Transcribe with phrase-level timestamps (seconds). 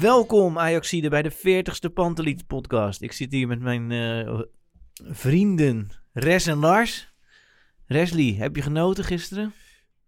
[0.00, 3.02] Welkom Ajaxide bij de 40ste Panteliet podcast.
[3.02, 4.40] Ik zit hier met mijn eh,
[4.92, 7.12] vrienden Res en Lars.
[7.86, 9.52] Resli, heb je genoten gisteren?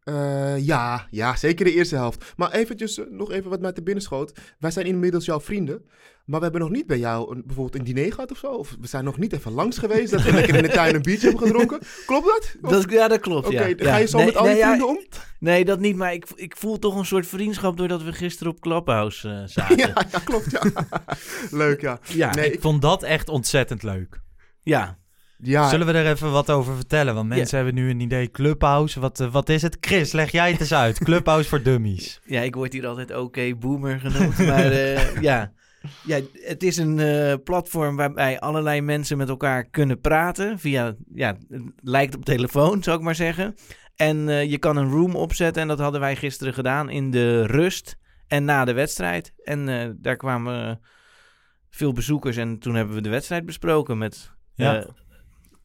[0.04, 2.32] Eh, ja, ja, zeker de eerste helft.
[2.36, 4.32] Maar eventjes, eh, nog even wat mij te binnen schoot.
[4.58, 5.84] Wij zijn inmiddels jouw vrienden.
[6.24, 8.46] Maar we hebben nog niet bij jou een, bijvoorbeeld een diner gehad of zo.
[8.46, 10.10] Of we zijn nog niet even langs geweest.
[10.10, 11.80] Dat we lekker in de tuin een biertje hebben gedronken.
[12.06, 12.56] Klopt dat?
[12.62, 13.46] Of- Dat, ja, dat klopt.
[13.46, 13.74] Oké, Ja.
[13.78, 15.04] ga je zo Nee, met al nee, je ja, vrienden om?
[15.38, 15.96] Nee, dat niet.
[15.96, 19.76] Maar ik, ik voel toch een soort vriendschap doordat we gisteren op Clubhouse eh, zaten.
[19.76, 20.62] Ja, ja, klopt, ja.
[21.50, 21.98] Leuk, ja.
[22.02, 22.30] ja.
[22.34, 24.20] Nee, ik ik- vond dat echt ontzettend leuk.
[24.62, 24.98] ja.
[25.42, 27.14] Ja Zullen we er even wat over vertellen?
[27.14, 28.30] Want mensen hebben nu een idee.
[28.30, 29.76] Clubhouse, wat, eh, wat is het?
[29.80, 30.98] Chris, leg jij het eens uit.
[31.08, 32.20] Clubhouse voor dummies.
[32.24, 34.38] Ja, ik word hier altijd oké boomer genoemd.
[34.38, 35.52] maar eh, ja.
[36.04, 40.58] ja, het is een eh, platform waarbij allerlei mensen met elkaar kunnen praten.
[40.58, 43.54] Via, ja, het lijkt op telefoon, zou ik maar zeggen.
[44.00, 45.62] En eh, je kan een room opzetten.
[45.62, 47.96] En dat hadden wij gisteren gedaan in de rust
[48.26, 49.32] en na de wedstrijd.
[49.44, 50.80] En eh, daar kwamen
[51.70, 52.36] veel bezoekers.
[52.36, 54.86] En toen hebben we de wedstrijd besproken met Ja.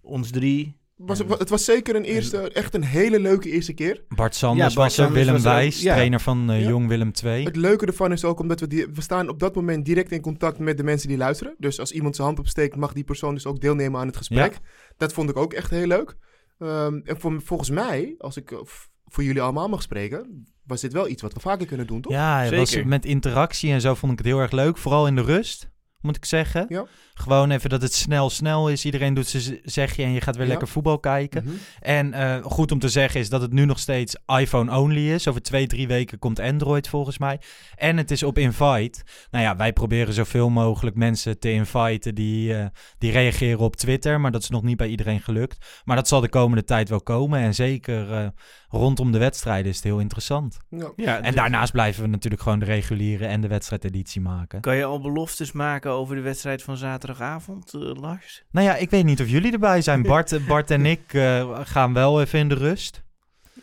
[0.06, 0.78] Ons drie.
[0.96, 4.04] was, het was zeker een eerste, echt een hele leuke eerste keer.
[4.08, 5.94] Bart Sanders Ja, Bart was er, Sanders Willem was Wijs, ja.
[5.94, 6.68] trainer van eh, Ja.
[6.68, 7.44] Jong Willem II.
[7.44, 10.22] Het leuke ervan is ook omdat we, die, we staan op dat moment direct in
[10.22, 11.56] contact met de mensen die luisteren.
[11.58, 14.60] Dus als iemand zijn hand opsteekt, mag die persoon dus ook deelnemen aan het gesprek.
[14.98, 16.16] Dat vond ik ook echt heel leuk.
[16.60, 18.58] Ehm, en voor, volgens mij, als ik eh,
[19.06, 22.12] voor jullie allemaal mag spreken, was dit wel iets wat we vaker kunnen doen, toch?
[22.12, 22.88] Ja, was Zeker.
[22.88, 24.78] met interactie en zo vond ik het heel erg leuk.
[24.78, 25.70] Vooral in de rust,
[26.06, 26.66] moet ik zeggen.
[26.70, 26.86] Ja.
[27.14, 28.86] Gewoon even dat het snel, snel is.
[28.86, 30.50] Iedereen doet zijn zegje en je gaat weer Ja.
[30.50, 31.44] lekker voetbal kijken.
[31.44, 31.54] Mhm.
[31.80, 35.28] En eh, goed om te zeggen is dat het nu nog steeds iPhone-only is.
[35.28, 37.40] Over twee, drie weken komt Android volgens mij.
[37.76, 39.04] En het is op invite.
[39.32, 42.66] Nou ja, wij proberen zoveel mogelijk mensen te inviten die, eh,
[42.98, 44.22] die reageren op Twitter.
[44.22, 45.82] Maar dat is nog niet bij iedereen gelukt.
[45.84, 47.40] Maar dat zal de komende tijd wel komen.
[47.40, 48.28] En zeker eh,
[48.76, 50.58] rondom de wedstrijden is het heel interessant.
[50.70, 50.92] Ja.
[50.96, 54.62] Ja, En dus- daarnaast blijven we natuurlijk gewoon de reguliere en de wedstrijdeditie maken.
[54.62, 58.44] Kan je al beloftes maken over de wedstrijd van zaterdagavond, eh, Lars?
[58.52, 60.02] Nou ja, ik weet niet of jullie erbij zijn.
[60.14, 63.04] Bart, Bart en ik eh, gaan wel even in de rust.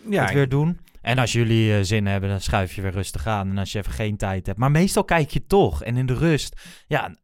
[0.08, 0.80] Ja, het weer doen.
[1.00, 3.50] En als jullie eh, zin hebben, dan schuif je weer rustig aan.
[3.50, 4.58] En als je even geen tijd hebt.
[4.58, 5.82] Maar meestal kijk je toch.
[5.82, 7.14] En in de rust, ja,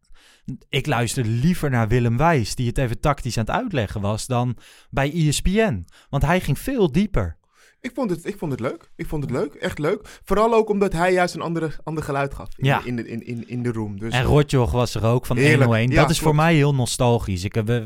[0.68, 4.56] ik luister liever naar Willem Wijs, die het even tactisch aan het uitleggen was, dan
[4.90, 5.86] bij ESPN.
[6.08, 7.36] Want hij ging veel dieper.
[7.80, 8.90] Ik vond, het, ik vond het leuk.
[8.96, 9.54] Ik vond het leuk.
[9.54, 10.20] Echt leuk.
[10.24, 12.84] Vooral ook omdat hij juist een andere, ander geluid gaf in, Ja.
[12.84, 13.98] in, de, in, in, in de room.
[13.98, 15.58] Dus, En Rotjoch was er ook van Heerlijk.
[15.60, 15.90] 101.
[15.90, 17.44] Ja, dat is voor mij heel nostalgisch.
[17.44, 17.82] Ik, heb, eh,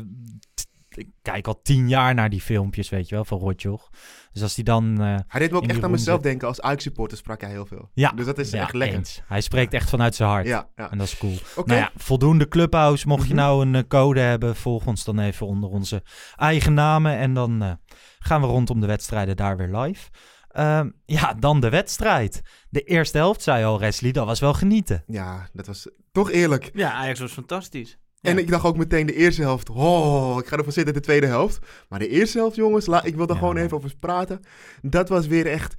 [0.97, 3.89] ik kijk al tien jaar naar die filmpjes, weet je wel, van Rotjoch.
[4.31, 5.01] Dus als die dan...
[5.01, 6.47] eh, hij deed me ook echt aan mezelf zit- denken.
[6.47, 7.89] Als Ajax-supporter sprak hij heel veel.
[7.93, 8.97] Ja, Dus dat is ja, echt lekker.
[8.97, 9.21] eens.
[9.27, 10.47] Hij spreekt echt vanuit zijn hart.
[10.47, 10.91] Ja, ja.
[10.91, 11.35] En dat is cool.
[11.65, 13.07] Nou ja, voldoende Clubhouse.
[13.07, 13.43] Mocht je Mhm.
[13.43, 16.03] nou een eh, code hebben, volg ons dan even onder onze
[16.35, 17.17] eigen namen.
[17.17, 17.71] En dan eh,
[18.19, 20.09] gaan we rondom de wedstrijden daar weer live.
[20.49, 22.41] Ehm, ja, dan de wedstrijd.
[22.69, 25.03] De eerste helft, zei al Wesley, dat was wel genieten.
[25.07, 26.69] Ja, dat was toch eerlijk.
[26.73, 27.97] Ja, Ajax was fantastisch.
[28.23, 28.39] En Ja.
[28.41, 29.69] ik dacht ook meteen de eerste helft.
[29.69, 31.59] Oh, ik ga ervan zitten de tweede helft.
[31.89, 34.39] Maar de eerste helft, jongens, la, ik wil er Ja, gewoon even over praten.
[34.81, 35.73] Dat was weer echt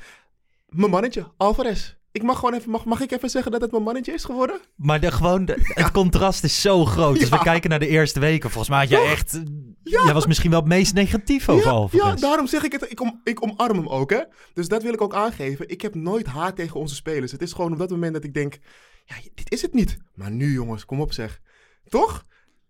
[0.69, 1.94] mijn mannetje, Alvarez.
[2.12, 4.61] Ik mag gewoon even, mag, mag ik even zeggen dat het mijn mannetje is geworden?
[4.76, 7.19] Maar de, gewoon de- het contrast is zo groot.
[7.20, 7.43] Als we Ja.
[7.43, 9.11] kijken naar de eerste weken, volgens mij had jij Toch?
[9.11, 9.35] echt...
[9.35, 9.40] eh,
[9.82, 10.05] Ja.
[10.05, 12.05] Jij was misschien wel het meest negatief over ja, Alvarez.
[12.06, 12.90] ja, daarom zeg ik het.
[12.90, 14.20] Ik, om, ik omarm hem ook, hè.
[14.55, 15.69] Dus dat wil ik ook aangeven.
[15.69, 17.32] Ik heb nooit haat tegen onze spelers.
[17.32, 18.58] Het is gewoon op dat moment dat ik denk...
[19.05, 19.99] Ja, dit is het niet.
[20.14, 21.40] Maar nu, jongens, kom op zeg.
[21.88, 22.25] Toch?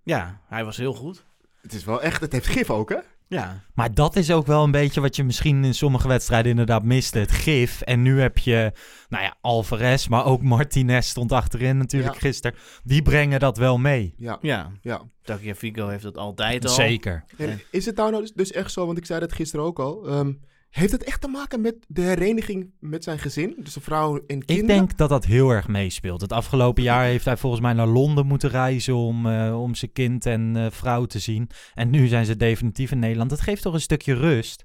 [0.04, 1.24] Ja, hij was heel goed.
[1.62, 2.98] Het is wel echt, het heeft gif ook, hè?
[3.28, 3.60] Ja.
[3.74, 7.18] Maar dat is ook wel een beetje wat je misschien in sommige wedstrijden inderdaad miste.
[7.18, 7.80] Het gif.
[7.80, 8.72] En nu heb je,
[9.08, 12.20] nou ja, Alvarez, maar ook Martinez stond achterin natuurlijk Ja.
[12.20, 12.56] gisteren.
[12.82, 14.14] Die brengen dat wel mee.
[14.16, 14.70] Ja, Ja.
[14.80, 15.02] ja.
[15.22, 16.74] Tagliafico heeft dat altijd al.
[16.74, 17.24] Zeker.
[17.36, 19.78] En is het nou nou dus, dus echt zo, want ik zei dat gisteren ook
[19.78, 20.06] al.
[20.08, 20.32] ehm,
[20.74, 23.54] heeft het echt te maken met de hereniging met zijn gezin?
[23.58, 24.60] Dus een vrouw en kinderen?
[24.60, 26.20] Ik denk dat dat heel erg meespeelt.
[26.20, 29.92] Het afgelopen jaar heeft hij volgens mij naar Londen moeten reizen om, eh, om zijn
[29.92, 31.48] kind en eh, vrouw te zien.
[31.74, 33.30] En nu zijn ze definitief in Nederland.
[33.30, 34.64] Dat geeft toch een stukje rust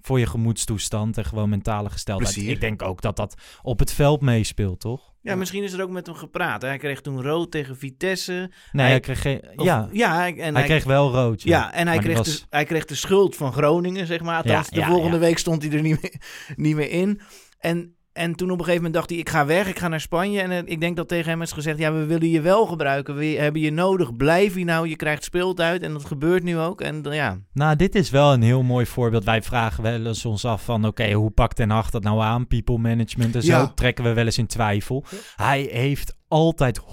[0.00, 2.34] voor je gemoedstoestand en gewoon mentale gesteldheid.
[2.34, 2.52] Plezier.
[2.52, 5.06] Ik denk ook dat dat op het veld meespeelt, toch?
[5.22, 6.62] Ja, misschien is er ook met hem gepraat.
[6.62, 6.68] hè.
[6.68, 8.32] Hij kreeg toen rood tegen Vitesse.
[8.32, 8.50] Nee,
[8.82, 9.42] Hij- hij, kreeg geen...
[9.56, 11.42] Of- ja, ja en hij hij, kreeg wel rood.
[11.42, 14.36] Ja, Ja, en hij kreeg, was- de, hij kreeg de schuld van Groningen, zeg maar.
[14.36, 15.22] Althans, Ja, de ja, volgende ja.
[15.22, 16.14] week stond hij er niet meer,
[16.56, 17.20] niet meer in.
[17.58, 20.00] En, en toen op een gegeven moment dacht hij, ik ga weg, ik ga naar
[20.00, 20.40] Spanje.
[20.40, 23.16] En eh, ik denk dat tegen hem is gezegd, ja, we willen je wel gebruiken.
[23.16, 25.82] We hebben je nodig, blijf hier nou, je krijgt speeltijd.
[25.82, 26.80] En dat gebeurt nu ook.
[26.80, 29.24] En eh, ja, Nou, dit is wel een heel mooi voorbeeld.
[29.24, 30.86] Wij vragen wel eens ons af van...
[30.86, 32.46] oké, hoe pakt Ten Hag dat nou aan?
[32.46, 33.72] People management en zo Ja.
[33.74, 35.04] trekken we wel eens in twijfel.
[35.36, 36.84] Hij heeft altijd 100%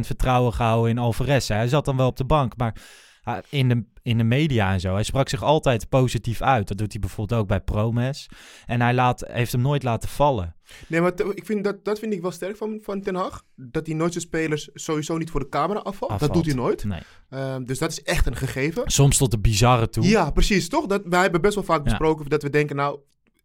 [0.00, 1.48] vertrouwen gehouden in Alvarez.
[1.48, 2.74] Hij zat dan wel op de bank, maar
[3.22, 4.94] ah, in de, in de media en zo...
[4.94, 6.68] hij sprak zich altijd positief uit.
[6.68, 8.28] Dat doet hij bijvoorbeeld ook bij Promes.
[8.66, 10.56] En hij laat, heeft hem nooit laten vallen.
[10.86, 13.42] Nee, maar ik vind dat, dat vind ik wel sterk van, van Ten Hag.
[13.56, 16.20] Dat hij nooit zijn spelers sowieso niet voor de camera afvalt.
[16.20, 16.84] Dat doet hij nooit.
[16.84, 17.00] Nee.
[17.30, 18.90] Ehm, dus dat is echt een gegeven.
[18.90, 20.04] Soms tot de bizarre toe.
[20.04, 20.86] Ja, precies, toch?
[20.86, 21.82] Dat, wij hebben best wel vaak Ja.
[21.84, 22.98] besproken dat we denken, nou...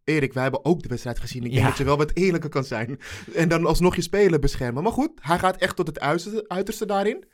[0.04, 1.44] Erik, wij hebben ook de wedstrijd gezien.
[1.44, 1.68] Ik denk Ja.
[1.68, 2.98] dat je wel wat eerlijker kan zijn.
[3.34, 4.82] En dan alsnog je speler beschermen.
[4.82, 7.24] Maar goed, hij gaat echt tot het uiterste, uiterste daarin.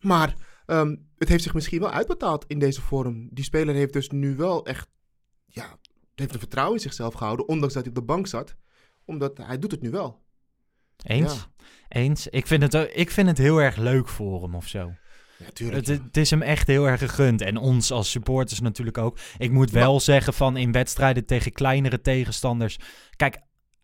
[0.00, 0.34] Maar
[0.66, 3.28] ehm, het heeft zich misschien wel uitbetaald in deze vorm.
[3.30, 4.88] Die speler heeft dus nu wel echt...
[5.46, 5.78] Ja,
[6.14, 7.48] heeft een vertrouwen in zichzelf gehouden.
[7.48, 8.56] Ondanks dat hij op de bank zat.
[9.04, 10.22] Omdat hij doet het nu wel.
[10.96, 11.34] Eens?
[11.34, 11.64] Ja.
[11.88, 12.28] Eens.
[12.28, 14.92] Ik vind, het, ik vind het heel erg leuk voor hem of zo.
[15.38, 15.86] Ja, tuurlijk.
[15.86, 17.40] Het, het is hem echt heel erg gegund.
[17.40, 19.18] En ons als supporters natuurlijk ook.
[19.38, 22.78] Ik moet wel zeggen van in wedstrijden tegen kleinere tegenstanders.
[23.16, 23.40] Kijk,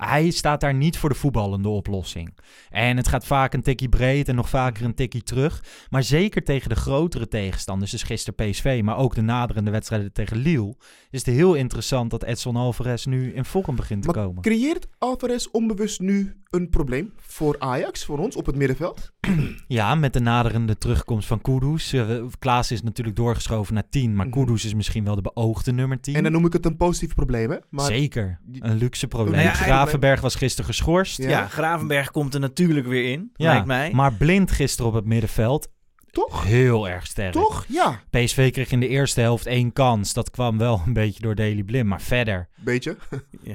[0.08, 2.34] hij staat daar niet voor de voetballende oplossing.
[2.70, 5.64] En het gaat vaak een tikkie breed en nog vaker een tikkie terug.
[5.90, 10.36] Maar zeker tegen de grotere tegenstanders, dus gisteren PSV, maar ook de naderende wedstrijden tegen
[10.36, 10.74] Lille,
[11.10, 14.42] is het heel interessant dat Edson Alvarez nu in vorm begint te Maar komen.
[14.42, 19.12] creëert Alvarez onbewust nu een probleem voor Ajax, voor ons op het middenveld?
[19.68, 21.92] Ja, met de naderende terugkomst van Kudus.
[21.92, 24.38] Uh, Klaas is natuurlijk doorgeschoven naar 10, maar Mhm.
[24.38, 26.14] Kudus is misschien wel de beoogde nummer 10.
[26.14, 27.56] En dan noem ik het een positief probleem, hè?
[27.70, 29.40] Maar Zeker, een luxe probleem.
[29.40, 29.54] Ja,
[29.90, 31.16] Gravenberg was gisteren geschorst.
[31.18, 31.28] Ja.
[31.28, 31.46] ja.
[31.46, 33.90] Gravenberg komt er natuurlijk weer in, Ja, lijkt mij.
[33.92, 35.68] Maar blind gisteren op het middenveld,
[36.10, 36.44] toch?
[36.44, 37.32] heel erg sterk.
[37.32, 37.64] Toch?
[37.68, 38.00] Ja.
[38.10, 40.12] PSV kreeg in de eerste helft één kans.
[40.12, 41.86] Dat kwam wel een beetje door Daily Blind.
[41.86, 42.96] Maar verder Beetje.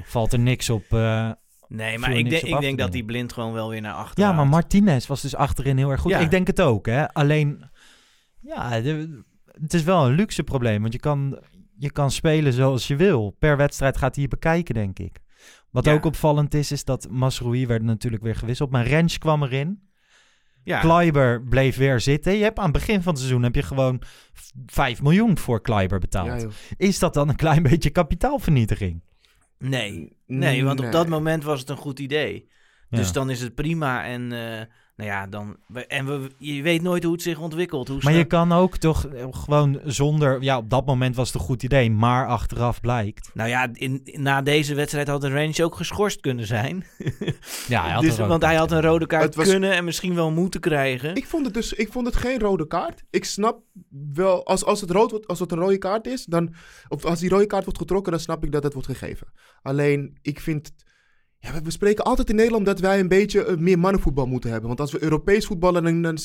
[0.04, 0.84] valt er niks op.
[0.90, 1.30] eh,
[1.68, 4.30] Nee, maar ik, denk- op ik denk dat die blind gewoon wel weer naar achteren
[4.30, 4.46] Ja, maar.
[4.46, 6.10] Martinez was dus achterin heel erg goed.
[6.10, 6.18] Ja.
[6.18, 7.12] Ik denk het ook, hè.
[7.12, 7.70] Alleen,
[8.40, 9.22] ja, de-
[9.60, 10.80] het is wel een luxe probleem.
[10.80, 11.38] Want je kan,
[11.78, 13.36] je kan spelen zoals je wil.
[13.38, 15.18] Per wedstrijd gaat hij je bekijken, denk ik.
[15.76, 15.92] Wat Ja.
[15.92, 18.70] ook opvallend is, is dat Masroui werd natuurlijk weer gewisseld.
[18.70, 19.88] Maar Rens kwam erin.
[20.64, 20.80] Ja.
[20.80, 22.32] Kleiber bleef weer zitten.
[22.36, 24.02] Je hebt aan het begin van het seizoen heb je gewoon
[24.32, 26.40] v- 5 miljoen voor Kleiber betaald.
[26.42, 29.02] Ja, is dat dan een klein beetje kapitaalvernietiging?
[29.58, 30.16] Nee.
[30.26, 30.86] nee, want Nee.
[30.86, 32.48] op dat moment was het een goed idee.
[32.90, 33.12] Dus Ja.
[33.12, 34.32] dan is het prima en...
[34.32, 34.60] eh,
[34.96, 35.56] nou ja, dan...
[35.88, 37.88] En we, je weet nooit hoe het zich ontwikkelt.
[37.88, 40.42] Hoe Maar je kan ook toch eh, gewoon zonder...
[40.42, 43.30] Ja, op dat moment was het een goed idee, maar achteraf blijkt...
[43.34, 46.84] Nou ja, in, na deze wedstrijd had de range ook geschorst kunnen zijn.
[47.68, 50.30] Ja, hij had dus, want hij had een rode kaart was- kunnen en misschien wel
[50.30, 51.14] moeten krijgen.
[51.14, 53.02] Ik vond het dus ik vond het geen rode kaart.
[53.10, 53.60] Ik snap
[54.12, 56.54] wel, als, als, het rood wordt, als het een rode kaart is, dan,
[56.88, 59.26] of als die rode kaart wordt getrokken, dan snap ik dat het wordt gegeven.
[59.62, 60.72] Alleen, ik vind,
[61.54, 64.68] ja, we- spreken altijd in Nederland dat wij een beetje eh, meer mannenvoetbal moeten hebben.
[64.68, 66.18] Want als we Europees voetballen, dan,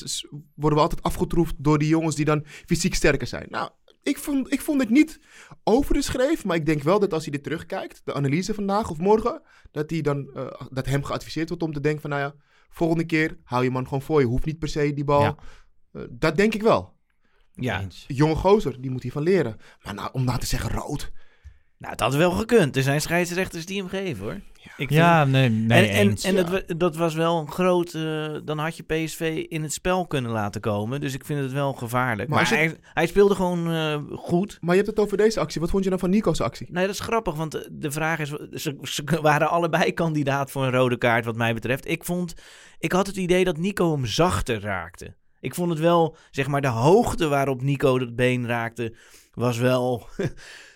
[0.56, 3.48] worden we altijd afgetroefd door die jongens die dan fysiek sterker zijn.
[3.50, 3.70] Nou,
[4.04, 5.20] ik vond, ik vond het niet
[5.64, 8.90] over de schreef, maar ik denk wel dat als hij dit terugkijkt, de analyse vandaag
[8.90, 12.22] of morgen, dat, hij dan, eh, dat hem geadviseerd wordt om te denken van, nou
[12.22, 12.34] ja,
[12.70, 14.26] volgende keer hou je man gewoon voor je.
[14.26, 15.22] Hoeft niet per se die bal.
[15.22, 15.36] Ja.
[15.92, 16.94] Eh, dat denk ik wel.
[17.54, 17.88] ja.
[18.08, 19.58] Jonge gozer, die moet hiervan leren.
[19.84, 21.12] Maar nou, om nou te zeggen rood.
[21.82, 22.76] Nou dat had wel gekund.
[22.76, 24.40] Er zijn scheidsrechters die hem geven hoor.
[24.64, 26.24] Ik vind- Ja, nee, nee en en, eens.
[26.24, 26.44] en ja.
[26.44, 27.94] dat, wa- dat was wel een groot...
[27.94, 31.02] eh, dan had je PSV in het spel kunnen laten komen.
[31.02, 32.30] Dus ik vind het wel gevaarlijk.
[32.30, 34.58] Maar hij, hij speelde gewoon eh, goed.
[34.62, 35.62] Maar je hebt het over deze actie.
[35.62, 36.68] Wat vond je dan van Nico's actie?
[36.72, 38.30] Nee, dat is grappig, want de- de vraag is...
[38.54, 41.88] Ze, ze waren allebei kandidaat voor een rode kaart wat mij betreft.
[41.88, 42.34] Ik vond...
[42.80, 45.16] Ik had het idee dat Nico hem zachter raakte.
[45.40, 48.96] Ik vond het wel, zeg maar, de hoogte waarop Nico het been raakte...
[49.34, 50.08] was wel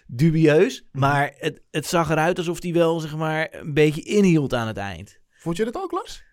[0.07, 0.85] dubieus.
[0.91, 4.77] Maar het, het zag eruit alsof hij wel, zeg maar, een beetje inhield aan het
[4.77, 5.19] eind.
[5.29, 6.23] Vond je dat ook, Lars?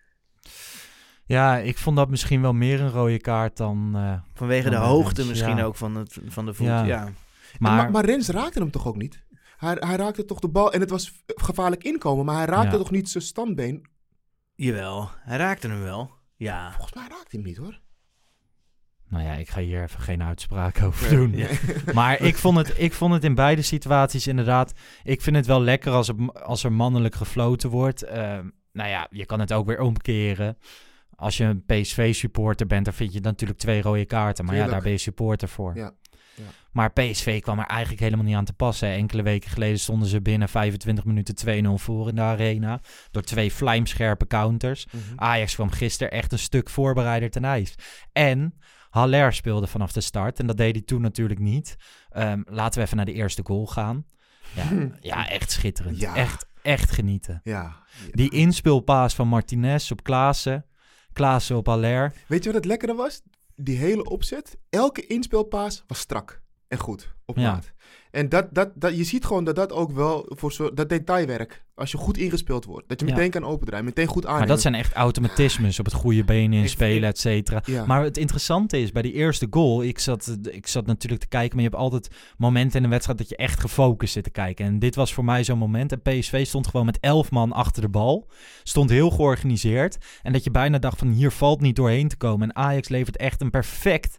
[1.25, 3.91] Ja, ik vond dat misschien wel meer een rode kaart dan...
[3.95, 5.63] eh, Vanwege de dan hoogte Rens, misschien ja.
[5.63, 6.67] ook van, het, van de voet.
[6.67, 6.83] Ja.
[6.83, 7.03] Ja.
[7.59, 9.23] Maar, Maar, maar, Rens raakte hem toch ook niet?
[9.57, 12.77] Hij, hij raakte toch de bal en het was gevaarlijk inkomen, maar hij raakte Ja.
[12.77, 13.87] toch niet zijn standbeen?
[14.55, 16.11] Jawel, hij raakte hem wel.
[16.35, 16.71] Ja.
[16.71, 17.79] Volgens mij raakte hij hem niet hoor.
[19.13, 21.37] Nou ja, ik ga hier even geen uitspraak over doen.
[21.37, 21.47] Ja.
[21.93, 24.73] Maar ik vond, het, ik vond het in beide situaties inderdaad...
[25.03, 28.03] Ik vind het wel lekker als er, als er mannelijk gefloten wordt.
[28.03, 30.57] Ehm, nou ja, je kan het ook weer omkeren.
[31.15, 34.45] Als je een PSV-supporter bent, dan vind je natuurlijk twee rode kaarten.
[34.45, 35.75] Maar ja, daar ben je supporter voor.
[35.75, 35.93] Ja,
[36.35, 36.43] ja.
[36.71, 38.89] Maar PSV kwam er eigenlijk helemaal niet aan te passen.
[38.89, 42.79] Enkele weken geleden stonden ze binnen 25 minuten 2-0 voor in de arena.
[43.11, 44.85] Door twee vlijmscherpe counters.
[44.85, 45.01] Mhm.
[45.15, 47.75] Ajax kwam gisteren echt een stuk voorbereider ten ijs.
[48.11, 48.53] En
[48.93, 50.39] Haller speelde vanaf de start.
[50.39, 51.75] En dat deed hij toen natuurlijk niet.
[52.09, 54.05] Ehm, laten we even naar de eerste goal gaan.
[54.55, 55.99] Ja, ja echt schitterend.
[55.99, 56.15] Ja.
[56.15, 57.39] Echt, echt genieten.
[57.43, 57.75] Ja.
[58.11, 60.65] Die inspeelpaas van Martinez op Klaassen.
[61.13, 62.13] Klaassen op Haller.
[62.27, 63.21] Weet je wat het lekkere was?
[63.55, 67.51] Die hele opzet, elke inspeelpaas was strak en goed op Ja.
[67.51, 67.71] maat.
[68.13, 71.65] En dat, dat, dat, je ziet gewoon dat dat ook wel voor zo, dat detailwerk,
[71.75, 73.13] als je goed ingespeeld wordt, dat je Ja.
[73.13, 74.39] meteen kan opendraaien, meteen goed aannemen.
[74.39, 77.61] Maar dat zijn echt automatismes op het goede been inspelen, et cetera.
[77.65, 77.85] Ja.
[77.85, 81.55] Maar het interessante is, bij die eerste goal, ik zat, ik zat natuurlijk te kijken,
[81.55, 84.65] maar je hebt altijd momenten in een wedstrijd dat je echt gefocust zit te kijken.
[84.65, 85.91] En dit was voor mij zo'n moment.
[85.91, 88.29] En PSV stond gewoon met elf man achter de bal.
[88.63, 89.97] Stond heel georganiseerd.
[90.21, 92.49] En dat je bijna dacht van hier valt niet doorheen te komen.
[92.49, 94.17] En Ajax levert echt een perfect,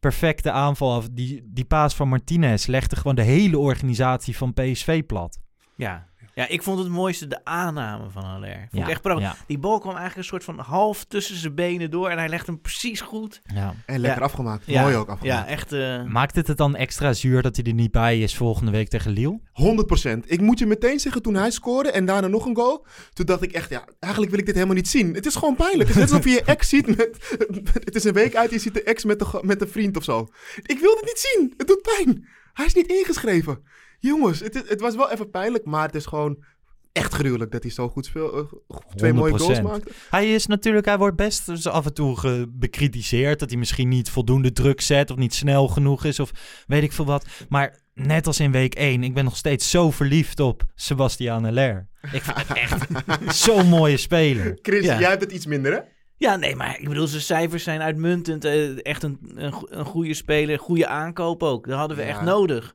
[0.00, 1.08] perfecte aanval af.
[1.08, 5.40] Die, die paas van Martinez legde gewoon de hele organisatie van PSV plat.
[5.76, 6.08] Ja.
[6.34, 8.66] Ja, ik vond het mooiste de aanname van Haller.
[8.70, 9.26] Vond ik echt prachtig.
[9.26, 9.36] ja.
[9.46, 12.46] Die bal kwam eigenlijk een soort van half tussen zijn benen door en hij legt
[12.46, 13.40] hem precies goed.
[13.54, 13.74] Ja.
[13.86, 14.24] En lekker Ja.
[14.26, 14.82] afgemaakt, Ja.
[14.82, 15.38] mooi ook afgemaakt.
[15.48, 15.72] Ja, echt.
[15.72, 18.88] eh, Maakt het het dan extra zuur dat hij er niet bij is volgende week
[18.88, 19.40] tegen Lille?
[19.52, 20.24] 100%.
[20.30, 23.42] Ik moet je meteen zeggen, toen hij scoorde en daarna nog een goal, toen dacht
[23.42, 25.14] ik echt, ja, eigenlijk wil ik dit helemaal niet zien.
[25.14, 25.88] Het is gewoon pijnlijk.
[25.88, 27.36] Het is net alsof je je ex ziet met,
[27.84, 29.96] het is een week uit en je ziet de ex met, de, met een vriend
[29.96, 30.28] of zo.
[30.62, 31.54] Ik wil dit niet zien.
[31.56, 32.28] Het doet pijn.
[32.52, 33.62] Hij is niet ingeschreven.
[34.00, 36.44] Jongens, het, het was wel even pijnlijk, maar het is gewoon
[36.92, 38.32] echt gruwelijk dat hij zo goed speelt.
[38.68, 39.62] eh, twee mooie goals 100%.
[39.62, 39.90] maakte.
[40.10, 44.10] Hij is natuurlijk, hij wordt best dus af en toe bekritiseerd dat hij misschien niet
[44.10, 46.30] voldoende druk zet of niet snel genoeg is of
[46.66, 47.26] weet ik veel wat.
[47.48, 51.88] Maar net als in week 1, ik ben nog steeds zo verliefd op Sebastian Haller.
[52.12, 52.86] Ik vind het echt
[53.44, 54.58] zo'n mooie speler.
[54.62, 54.98] Chris, Ja.
[55.00, 55.78] jij hebt het iets minder, hè?
[56.16, 58.44] Ja, nee, maar ik bedoel, zijn cijfers zijn uitmuntend.
[58.44, 61.66] eh, echt een, een, go- een goede speler, goede aankoop ook.
[61.66, 62.08] Dat hadden we Ja.
[62.08, 62.74] echt nodig.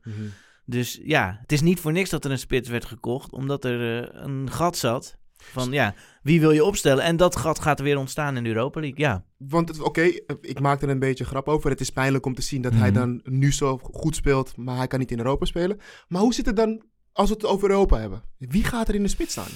[0.65, 4.03] Dus ja, het is niet voor niks dat er een spits werd gekocht, omdat er
[4.03, 5.17] eh, een gat zat.
[5.38, 5.93] Van ja,
[6.24, 7.03] wie wil je opstellen?
[7.03, 9.00] En dat gat gaat er weer ontstaan in de Europa League.
[9.00, 10.01] Ja, Want het- oké,
[10.41, 11.69] ik maak er een beetje grap over.
[11.69, 13.00] Het is pijnlijk om te zien dat hij Mhm.
[13.00, 15.79] dan nu zo goed speelt, maar hij kan niet in Europa spelen.
[16.07, 16.81] Maar hoe zit het dan
[17.12, 18.24] als we het over Europa hebben?
[18.38, 19.51] Wie gaat er in de spits staan?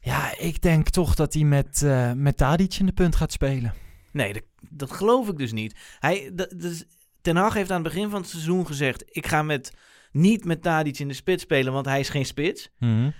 [0.00, 3.74] Ja, ik denk toch dat hij met, eh met Tadic in de punt gaat spelen.
[4.12, 5.74] nee, dat, dat geloof ik dus niet.
[5.98, 6.84] Hij, dat, dus,
[7.20, 9.72] Ten Hag heeft aan het begin van het seizoen gezegd: ik ga met,
[10.12, 12.70] niet met Tadic in de spits spelen, want hij is geen spits.
[12.78, 13.10] Mhm.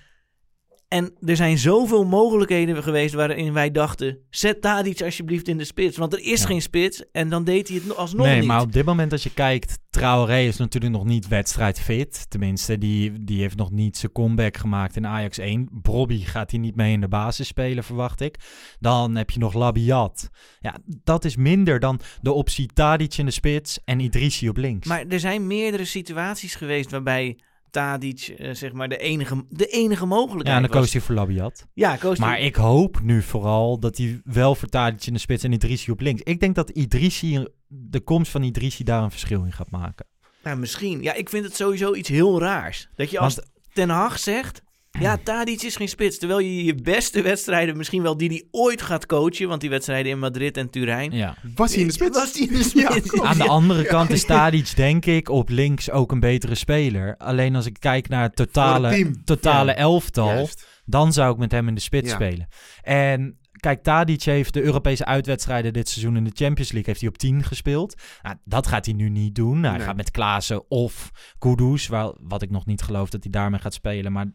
[0.92, 5.96] En er zijn zoveel mogelijkheden geweest waarin wij dachten: zet Tadic alsjeblieft in de spits.
[5.96, 6.46] Want er is Ja.
[6.46, 7.10] geen spits.
[7.12, 8.46] En dan deed hij het no- alsnog nee, niet.
[8.46, 12.30] maar op dit moment als je kijkt, Traoré is natuurlijk nog niet wedstrijdfit.
[12.30, 15.68] Tenminste, die, die heeft nog niet zijn comeback gemaakt in Ajax 1.
[15.82, 18.36] Brobby gaat hij niet mee in de basis spelen, verwacht ik.
[18.80, 20.28] Dan heb je nog Labiat.
[20.60, 24.88] Ja, dat is minder dan de optie Tadic in de spits en Idrissi op links.
[24.88, 27.38] Maar er zijn meerdere situaties geweest waarbij
[27.72, 30.80] Tadic eh, zeg maar de enige, de enige mogelijkheid ja, en dan was.
[30.80, 31.66] koos hij voor Labiat.
[31.74, 35.44] Ja, koos Maar ik hoop nu vooral dat hij wel voor Tadic in de spits
[35.44, 36.22] en Idrissi op links.
[36.22, 40.06] Ik denk dat Idrissi, de komst van Idrissi daar een verschil in gaat maken.
[40.42, 41.02] Nou, misschien.
[41.02, 42.88] Ja, ik vind het sowieso iets heel raars.
[42.94, 44.62] Dat je als Want- Ten Hag zegt...
[45.00, 46.18] Ja, Tadic is geen spits.
[46.18, 49.48] Terwijl je je beste wedstrijden, misschien wel die die ooit gaat coachen...
[49.48, 51.10] want die wedstrijden in Madrid en Turijn...
[51.12, 51.34] Ja.
[51.54, 52.18] Was hij in de spits?
[52.18, 53.08] Was hij in de Ja, spits?
[53.08, 53.26] klopt.
[53.26, 57.16] Aan de andere kant is Tadic denk ik op links ook een betere speler.
[57.16, 59.76] Alleen als ik kijk naar het totale, totale Ja.
[59.76, 60.66] elftal, Juist.
[60.84, 62.14] dan zou ik met hem in de spits Ja.
[62.14, 62.48] spelen.
[62.82, 67.08] En kijk, Tadic heeft de Europese uitwedstrijden dit seizoen in de Champions League heeft hij
[67.08, 68.02] op 10 gespeeld.
[68.22, 69.62] Nou, dat gaat hij nu niet doen.
[69.62, 69.86] Hij Nee.
[69.86, 73.74] gaat met Klaassen of Kudus, wel, wat ik nog niet geloof dat hij daarmee gaat
[73.74, 74.26] spelen, maar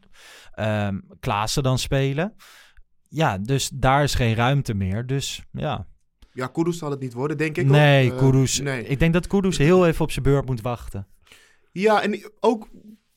[0.52, 2.34] ehm Klaassen dan spelen.
[3.10, 5.06] Ja, dus daar is geen ruimte meer.
[5.06, 5.88] Dus ja.
[6.34, 7.66] Ja, Kudus zal het niet worden, denk ik.
[7.66, 8.12] Nee.
[8.12, 8.60] Eh, Kudus.
[8.60, 8.84] nee.
[8.84, 11.08] Ik denk dat Kudus heel even op zijn beurt moet wachten.
[11.72, 12.70] Ja, en ook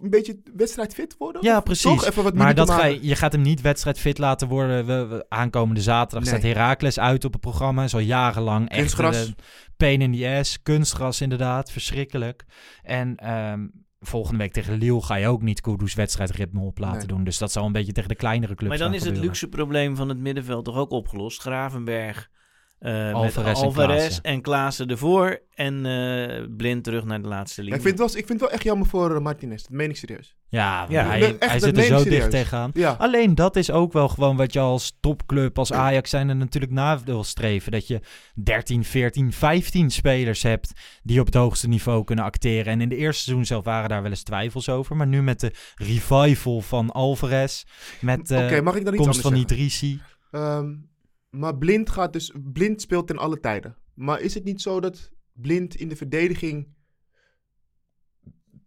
[0.02, 1.42] een beetje wedstrijdfit worden?
[1.44, 1.82] Ja, precies.
[1.82, 4.86] Toch even wat Maar dat ga je, je gaat hem niet wedstrijdfit laten worden.
[4.86, 6.38] We, we- aankomende zaterdag Nee.
[6.40, 7.84] staat Heracles uit op het programma.
[7.84, 9.26] Is al jarenlang echt Kunstgras.
[9.26, 9.34] een
[9.76, 10.62] pain in the ass.
[10.62, 12.44] Kunstgras inderdaad, verschrikkelijk.
[12.82, 13.66] En ehm,
[14.00, 17.06] volgende week tegen Lille ga je ook niet Kudus wedstrijdritme op laten Nee.
[17.06, 17.24] doen.
[17.24, 19.28] Dus dat zal een beetje tegen de kleinere clubs Maar dan is het gebeuren.
[19.28, 21.40] luxe probleem van het middenveld toch ook opgelost.
[21.40, 22.30] Gravenberg
[22.80, 24.22] Eh, Alvarez met en Alvarez Klaassen.
[24.22, 25.40] en Klaassen ervoor.
[25.54, 27.78] En eh, blind terug naar de laatste Ja, linie.
[27.80, 29.62] ik, vind het wel, ik vind het wel echt jammer voor eh, Martinez.
[29.62, 30.34] Dat meen ik serieus.
[30.48, 32.04] Ja, Ja, hij, echt, hij zit er zo serieus.
[32.18, 32.70] dicht tegenaan.
[32.74, 32.96] Ja.
[32.98, 36.72] Alleen dat is ook wel gewoon wat je als topclub, als Ajax zijn er natuurlijk
[36.72, 37.72] na wil streven.
[37.72, 38.00] Dat je
[38.34, 40.72] 13, 14, 15 spelers hebt
[41.02, 42.72] die op het hoogste niveau kunnen acteren.
[42.72, 44.96] En in de eerste seizoen zelf waren daar wel eens twijfels over.
[44.96, 47.62] Maar nu met de revival van Alvarez,
[48.00, 49.36] met de komst van zeggen?
[49.36, 50.00] Idrissi.
[50.30, 50.72] Ehm,
[51.30, 52.32] maar Blind gaat dus...
[52.52, 53.76] Blind speelt ten alle tijden.
[53.94, 56.68] Maar is het niet zo dat Blind in de verdediging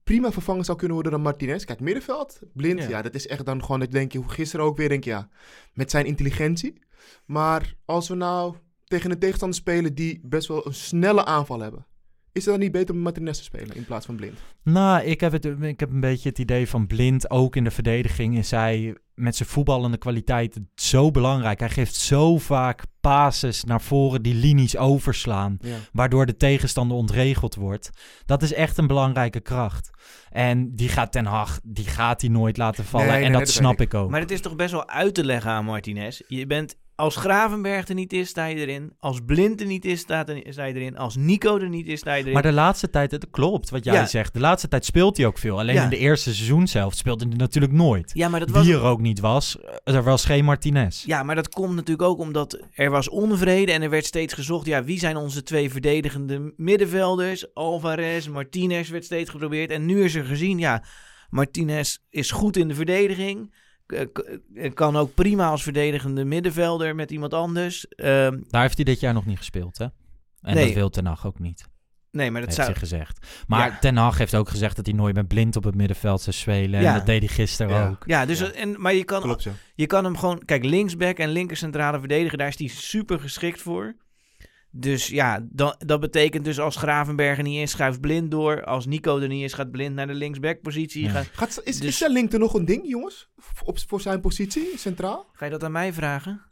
[0.03, 1.63] prima vervangen zou kunnen worden dan Martinez?
[1.63, 2.89] Kijk, middenveld, Blind, Ja.
[2.89, 5.09] ja, dat is echt dan gewoon, dat denk je, hoe gisteren ook weer, denk je,
[5.09, 5.29] ja,
[5.73, 6.81] met zijn intelligentie.
[7.25, 11.85] Maar als we nou tegen een tegenstander spelen die best wel een snelle aanval hebben,
[12.33, 14.39] is het dan niet beter om Martinez te spelen in plaats van Blind?
[14.63, 17.71] Nou, ik heb, het, ik heb een beetje het idee van Blind, ook in de
[17.71, 21.59] verdediging, is hij met zijn voetballende kwaliteit zo belangrijk.
[21.59, 25.75] Hij geeft zo vaak passes naar voren die linies overslaan, Ja.
[25.91, 27.89] waardoor de tegenstander ontregeld wordt.
[28.25, 29.89] Dat is echt een belangrijke kracht.
[30.29, 33.07] En die gaat Ten Hag, die gaat hij nooit laten vallen.
[33.07, 34.09] Nee, nee, en nee, dat dat snap weet ik ook.
[34.09, 36.21] Maar het is toch best wel uit te leggen aan Martinez.
[36.27, 38.93] Je bent, als Gravenberg er niet is, sta je erin.
[38.99, 40.97] Als Blind er niet is, staat sta je erin.
[40.97, 42.33] Als Nico er niet is, sta je erin.
[42.33, 44.05] Maar de laatste tijd, het klopt wat jij Ja.
[44.05, 44.33] zegt.
[44.33, 45.59] De laatste tijd speelt hij ook veel.
[45.59, 45.83] Alleen Ja.
[45.83, 48.11] in de eerste seizoen zelf speelde hij natuurlijk nooit.
[48.13, 48.65] ja, maar dat was...
[48.65, 51.03] Wie er ook niet was, er was geen Martinez.
[51.05, 54.65] Ja, maar dat komt natuurlijk ook omdat er was onvrede en er werd steeds gezocht.
[54.65, 57.53] Ja, wie zijn onze twee verdedigende middenvelders?
[57.53, 59.71] Alvarez, Martinez werd steeds geprobeerd.
[59.71, 60.83] En nu is er gezien, ja,
[61.29, 63.53] Martinez is goed in de verdediging.
[63.85, 67.87] K- k- Kan ook prima als verdedigende middenvelder met iemand anders.
[67.87, 69.85] Ehm, Daar heeft hij dit jaar nog niet gespeeld, hè?
[70.41, 70.65] En Nee.
[70.65, 71.65] dat wil Ten Hag ook niet,
[72.11, 72.71] nee, maar dat heeft zou...
[72.71, 73.27] hij gezegd.
[73.47, 73.77] Maar Ja.
[73.79, 76.81] Ten Hag heeft ook gezegd dat hij nooit met blind op het middenveld zou spelen.
[76.81, 76.87] Ja.
[76.91, 77.89] En dat deed hij gisteren Ja.
[77.89, 78.03] ook.
[78.05, 79.51] Ja, dus, En, maar je kan, Klopt, ja.
[79.75, 80.41] je kan hem gewoon...
[80.45, 83.95] Kijk, linksback en linker centrale verdediger, daar is hij super geschikt voor.
[84.75, 88.63] Dus ja, dan, dat betekent dus als Gravenberg er niet is, schuift Blind door.
[88.63, 91.03] Als Nico er niet is, gaat Blind naar de linksback-positie.
[91.03, 91.09] Ja.
[91.11, 93.29] Ga, Gaat, is, Dus- is zijn link er nog een ding, jongens?
[93.63, 95.25] Op, voor zijn positie, centraal?
[95.33, 96.41] ga je dat aan mij vragen?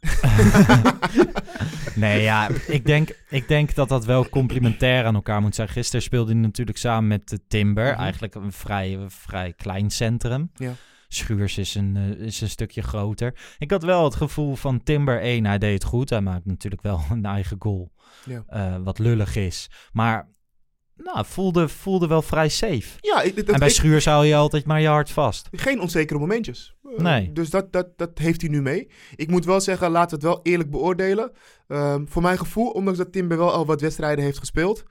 [1.94, 5.68] Nee, ja, ik denk, ik denk dat dat wel complementair aan elkaar moet zijn.
[5.68, 7.92] Gisteren speelde hij natuurlijk samen met de Timber.
[7.92, 8.00] Mhm.
[8.00, 10.50] Eigenlijk een vrij, vrij klein centrum.
[10.54, 10.72] Ja.
[11.14, 13.34] Schuurs is een, eh, is een stukje groter.
[13.58, 16.10] Ik had wel het gevoel van Timber 1, hij deed het goed.
[16.10, 17.92] Hij maakt natuurlijk wel een eigen goal.
[18.24, 18.44] Ja.
[18.46, 19.70] eh, wat lullig is.
[19.92, 20.28] Maar
[20.96, 22.88] nou, voelde, voelde wel vrij safe.
[23.00, 25.48] Ja, dat, en bij ik- Schuurs hou je altijd maar je hart vast.
[25.52, 26.76] Geen onzekere momentjes.
[26.84, 27.32] Eh, Nee.
[27.32, 28.88] Dus dat, dat, dat heeft hij nu mee.
[29.16, 31.32] Ik moet wel zeggen, laten we het wel eerlijk beoordelen.
[31.68, 34.82] Ehm, voor mijn gevoel, ondanks dat Timber wel al wat wedstrijden heeft gespeeld,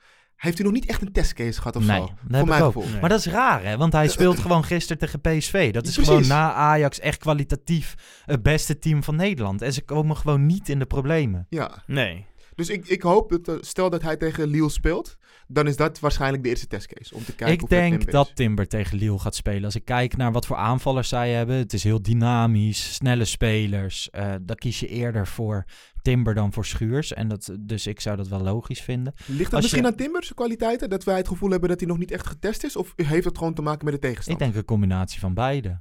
[0.42, 2.10] heeft hij nog niet echt een testcase gehad of Nee, zo.
[2.28, 3.00] dat heb voor mijn.
[3.00, 3.76] Maar dat is raar, hè?
[3.76, 5.72] Want hij speelt gewoon gisteren tegen PSV.
[5.72, 6.12] Dat is Precies.
[6.12, 9.62] gewoon na Ajax echt kwalitatief het beste team van Nederland.
[9.62, 11.46] En ze komen gewoon niet in de problemen.
[11.48, 12.26] Ja, Nee.
[12.54, 16.00] dus ik, ik hoop dat, eh, stel dat hij tegen Lille speelt, dan is dat
[16.00, 17.14] waarschijnlijk de eerste testcase.
[17.14, 18.30] Om te kijken ik denk Timber dat.
[18.36, 19.64] Timber tegen Lille gaat spelen.
[19.64, 21.56] Als ik kijk naar wat voor aanvallers zij hebben.
[21.56, 24.10] Het is heel dynamisch, snelle spelers.
[24.10, 25.64] eh dan kies je eerder voor
[26.02, 27.12] Timber dan voor Schuurs.
[27.12, 29.12] En dat, dus ik zou dat wel logisch vinden.
[29.26, 30.90] Ligt dat als misschien je- aan Timber, zijn kwaliteiten?
[30.90, 32.76] Dat wij het gevoel hebben dat hij nog niet echt getest is?
[32.76, 34.44] Of heeft het gewoon te maken met de Ik tegenstander?
[34.46, 35.80] denk een combinatie van beide.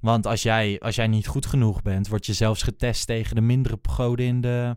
[0.00, 3.40] Want als jij, als jij niet goed genoeg bent, word je zelfs getest tegen de
[3.40, 4.76] mindere goden in de,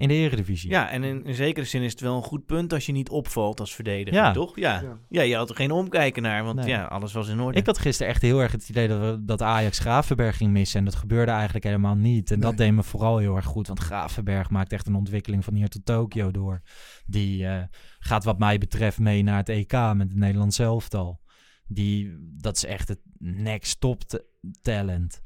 [0.00, 0.70] in de eredivisie.
[0.70, 3.08] Ja, en in, in zekere zin is het wel een goed punt als je niet
[3.08, 4.32] opvalt als verdediger, Ja.
[4.32, 4.56] toch?
[4.58, 4.80] Ja.
[4.80, 4.98] Ja.
[5.08, 5.22] ja.
[5.22, 6.68] je had er geen omkijken naar, want Nee.
[6.68, 7.58] ja, alles was in orde.
[7.58, 10.78] Ik had gisteren echt heel erg het idee dat, we, dat Ajax Gravenberg ging missen.
[10.78, 12.30] En dat gebeurde eigenlijk helemaal niet.
[12.30, 13.66] En dat deed me vooral heel erg goed.
[13.66, 16.62] Want Gravenberg maakt echt een ontwikkeling van hier tot Tokio door.
[17.06, 17.62] Die eh,
[17.98, 21.20] gaat wat mij betreft mee naar het EK met het Nederlands elftal.
[21.66, 24.02] Die, dat is echt het next top
[24.62, 25.20] talent.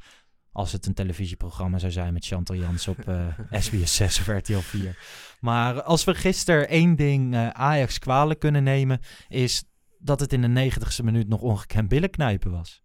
[0.54, 3.26] Als het een televisieprogramma zou zijn met Chantal Jans op eh,
[3.62, 4.98] SBS 6 of RTL 4.
[5.40, 9.00] Maar als we gisteren één ding eh, Ajax kwalijk kunnen nemen...
[9.28, 9.64] is
[9.98, 12.82] dat het in de negentigste minuut nog ongekend billenknijpen was.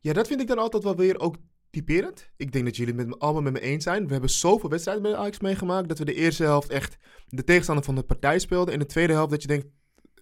[0.00, 1.36] Ja, dat vind ik dan altijd wel weer ook
[1.70, 2.30] typerend.
[2.36, 4.06] Ik denk dat jullie het met me, allemaal met me eens zijn.
[4.06, 5.88] We hebben zoveel wedstrijden bij Ajax meegemaakt...
[5.88, 8.74] dat we de eerste helft echt de tegenstander van de partij speelden.
[8.74, 9.66] En de tweede helft dat je denkt...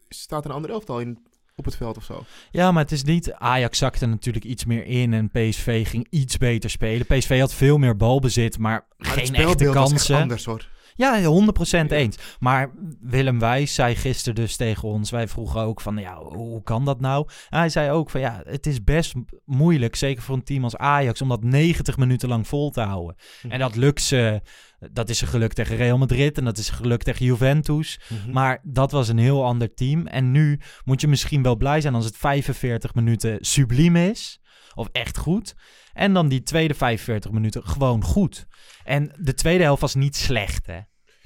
[0.08, 1.26] staat er een ander elftal in,
[1.56, 2.24] op het veld of zo?
[2.50, 3.32] Ja, maar het is niet...
[3.32, 7.06] Ajax zakte natuurlijk iets meer in en PSV ging iets beter spelen.
[7.06, 10.16] PSV had veel meer balbezit, maar geen echte kansen.
[10.16, 10.68] anders hoor.
[10.96, 12.16] Ja, 100% eens.
[12.38, 16.84] Maar Willem Wijs zei gisteren dus tegen ons, wij vroegen ook van, ja, hoe kan
[16.84, 17.28] dat nou?
[17.48, 20.76] En hij zei ook van, ja, het is best moeilijk, zeker voor een team als
[20.76, 23.16] Ajax, om dat 90 minuten lang vol te houden.
[23.48, 24.40] En dat lukt ze,
[24.92, 28.00] dat is een geluk tegen Real Madrid en dat is een geluk tegen Juventus.
[28.08, 28.32] Mhm.
[28.32, 30.06] Maar dat was een heel ander team.
[30.06, 34.40] En nu moet je misschien wel blij zijn als het 45 minuten subliem is.
[34.76, 35.54] Of echt goed.
[35.92, 38.46] En dan die tweede 45 minuten gewoon goed.
[38.84, 40.78] En de tweede helft was niet slecht, hè?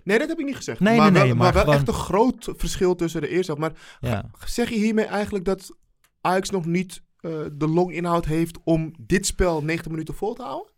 [0.05, 0.81] Nee, dat heb ik niet gezegd.
[0.81, 3.61] Nee, maar nee, wel, maar wel gewoon- echt een groot verschil tussen de eerste helft.
[3.75, 4.31] Maar Ja.
[4.47, 5.77] zeg je hiermee eigenlijk dat
[6.21, 10.70] Ajax nog niet eh, de longinhoud heeft om dit spel 90 minuten vol te houden?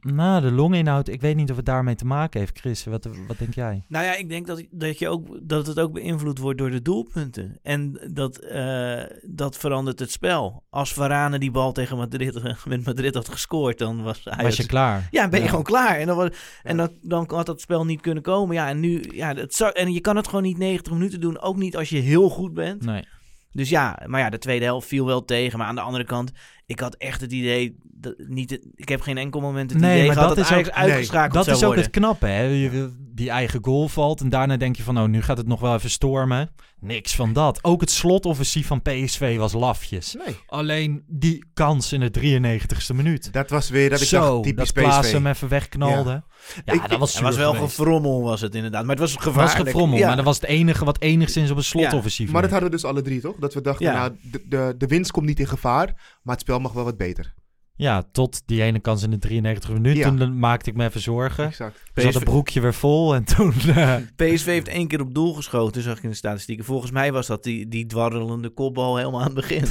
[0.00, 2.58] Nou, de longinhoud, ik weet niet of het daarmee te maken heeft.
[2.58, 3.84] Chris, wat, wat denk jij?
[3.88, 6.82] Nou ja, ik denk dat, dat, je ook, dat het ook beïnvloed wordt door de
[6.82, 7.58] doelpunten.
[7.62, 10.64] En dat, eh, dat verandert het spel.
[10.70, 14.42] Als Varane die bal tegen Madrid, met Madrid had gescoord, dan was Ajax...
[14.42, 15.08] Was je klaar?
[15.10, 15.50] Ja, ben je Ja.
[15.50, 15.98] gewoon klaar.
[15.98, 16.28] En, dan, was,
[16.62, 18.54] en dat, dan had dat spel niet kunnen komen.
[18.54, 19.04] Ja, en nu...
[19.10, 21.40] Ja, zou, en je kan het gewoon niet 90 minuten doen.
[21.40, 22.84] Ook niet als je heel goed bent.
[22.84, 23.04] Nee.
[23.52, 25.58] Dus ja, maar ja, de tweede helft viel wel tegen.
[25.58, 26.32] Maar aan de andere kant,
[26.70, 27.76] ik had echt het idee...
[27.82, 30.66] Dat niet ik heb geen enkel moment het Nee, idee maar gehad dat dat, is
[30.66, 31.84] ook- uitgeschakeld Dat zou is ook worden.
[31.84, 32.42] het knappe, hè?
[32.42, 35.60] Je- Die eigen goal valt en daarna denk je van, oh, nu gaat het nog
[35.60, 36.50] wel even stormen.
[36.80, 37.64] Niks van dat.
[37.64, 40.14] Ook het slotoffensief van PSV was lafjes.
[40.26, 40.36] Nee.
[40.46, 43.32] Alleen die kans in de 93ste minuut.
[43.32, 45.12] Dat was weer dat ik Zo, dacht, typisch dat PSV.
[45.12, 46.10] hem even wegknalde.
[46.10, 46.24] Ja,
[46.64, 47.74] Ik- dat was Het was wel geweest.
[47.74, 48.80] gefrommel, was het inderdaad.
[48.82, 49.56] Maar het was Het gevaarlijk.
[49.58, 50.06] was gefrommel, Ja.
[50.06, 52.84] maar dat was het enige wat enigszins op een slotoffensief Maar dat hadden we dus
[52.84, 53.36] alle drie, toch?
[53.36, 53.92] Dat we dachten, Ja.
[53.92, 55.86] nou, de, de, de winst komt niet in gevaar,
[56.22, 57.34] maar het spel mag wel wat beter.
[57.74, 60.12] Ja, tot die ene kans in de 93 minuten.
[60.12, 60.24] Ja.
[60.24, 61.46] Toen maakte ik me even zorgen.
[61.46, 61.80] Exact.
[61.94, 63.52] Toen zat het broekje weer vol en toen...
[63.66, 66.64] eh, PSV heeft één keer op doel geschoten, zag ik in de statistieken.
[66.64, 69.64] Volgens mij was dat die, die dwarrelende kopbal helemaal aan het begin.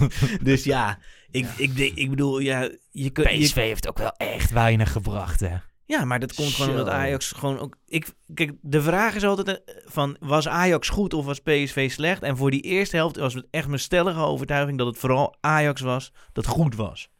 [0.42, 0.98] dus ja,
[1.30, 3.30] ik, Ik, denk- ik bedoel, ja, je kunt...
[3.30, 5.54] je- PSV heeft ook wel echt weinig gebracht, hè?
[5.92, 7.76] Ja, maar dat komt gewoon omdat Ajax gewoon ook...
[7.86, 12.22] Ik, kijk, de vraag is altijd eh, van, was Ajax goed of was PSV slecht?
[12.22, 15.80] En voor die eerste helft was het echt mijn stellige overtuiging dat het vooral Ajax
[15.80, 17.10] was dat goed was.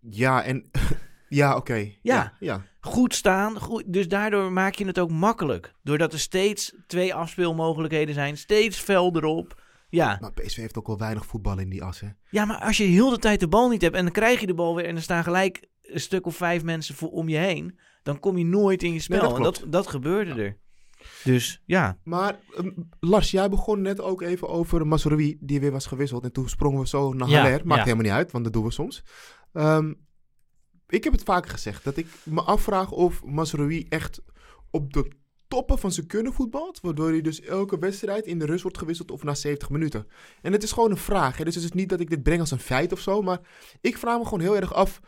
[0.00, 0.70] Ja, en...
[1.28, 1.74] ja, oké.
[1.74, 1.92] Ja.
[2.02, 2.32] ja.
[2.40, 2.62] ja.
[2.80, 5.74] Goed staan, goed, dus daardoor maak je het ook makkelijk.
[5.82, 9.62] Doordat er steeds twee afspeelmogelijkheden zijn, steeds fel erop.
[9.88, 10.18] Ja.
[10.20, 12.08] Maar PSV heeft ook wel weinig voetbal in die as, hè?
[12.30, 14.46] ja, maar als je heel de tijd de bal niet hebt en dan krijg je
[14.46, 17.36] de bal weer en er staan gelijk een stuk of vijf mensen voor om je
[17.36, 19.20] heen, dan kom je nooit in je spel.
[19.20, 20.56] dat en dat, dat gebeurde er.
[21.24, 21.98] Dus ja.
[22.04, 22.70] Maar ehm,
[23.00, 26.24] Lars, jij begon net ook even over Mazraoui, die weer was gewisseld.
[26.24, 27.60] En toen sprongen we zo naar Ja, Haller.
[27.64, 27.84] Maakt ja.
[27.84, 29.02] helemaal niet uit, want dat doen we soms.
[29.52, 29.92] Ehm,
[30.88, 34.22] ik heb het vaker gezegd, dat ik me afvraag of Mazraoui echt
[34.70, 35.10] op de
[35.48, 36.80] toppen van zijn kunnen voetbalt.
[36.80, 40.06] Waardoor hij dus elke wedstrijd in de rust wordt gewisseld of na 70 minuten.
[40.42, 41.36] En het is gewoon een vraag.
[41.36, 41.44] Hè?
[41.44, 43.22] Dus het is niet dat ik dit breng als een feit of zo.
[43.22, 43.40] Maar
[43.80, 45.00] ik vraag me gewoon heel erg af.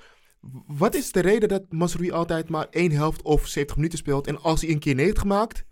[0.66, 4.26] Wat is de reden dat Mazraoui altijd maar één helft of 70 minuten speelt?
[4.26, 5.64] En als hij een keer 90 maakt,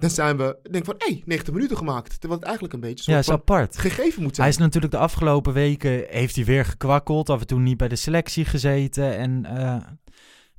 [0.00, 2.10] dan zijn we, denk van, hé, hey, 90 minuten gemaakt.
[2.10, 3.78] Terwijl het eigenlijk een beetje Ja, een is apart.
[3.78, 4.46] gegeven moet zijn.
[4.46, 7.30] Hij is natuurlijk de afgelopen weken heeft hij weer gekwakkeld.
[7.30, 9.16] Af en toe niet bij de selectie gezeten.
[9.16, 9.76] En eh,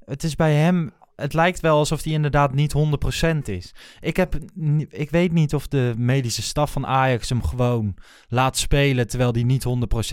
[0.06, 0.92] het is bij hem.
[1.16, 2.74] Het lijkt wel alsof hij inderdaad niet
[3.26, 3.74] 100% is.
[4.00, 4.36] Ik, heb,
[4.90, 7.96] ik weet niet of de medische staf van Ajax hem gewoon
[8.28, 9.66] laat spelen terwijl hij niet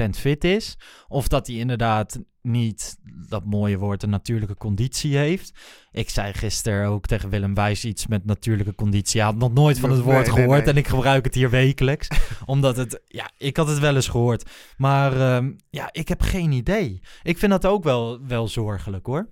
[0.06, 0.78] 100% fit is.
[1.08, 2.96] Of dat hij inderdaad niet
[3.28, 5.52] dat mooie woord een natuurlijke conditie heeft.
[5.90, 9.20] Ik zei gisteren ook tegen Willem Wijs iets met natuurlijke conditie.
[9.20, 10.72] Hij had nog nooit van het woord nee, gehoord nee.
[10.72, 12.08] en ik gebruik het hier wekelijks.
[12.46, 14.50] omdat het, ja, ik had het wel eens gehoord.
[14.76, 17.00] Maar ehm, ja, ik heb geen idee.
[17.22, 19.28] Ik vind dat ook wel, wel zorgelijk hoor.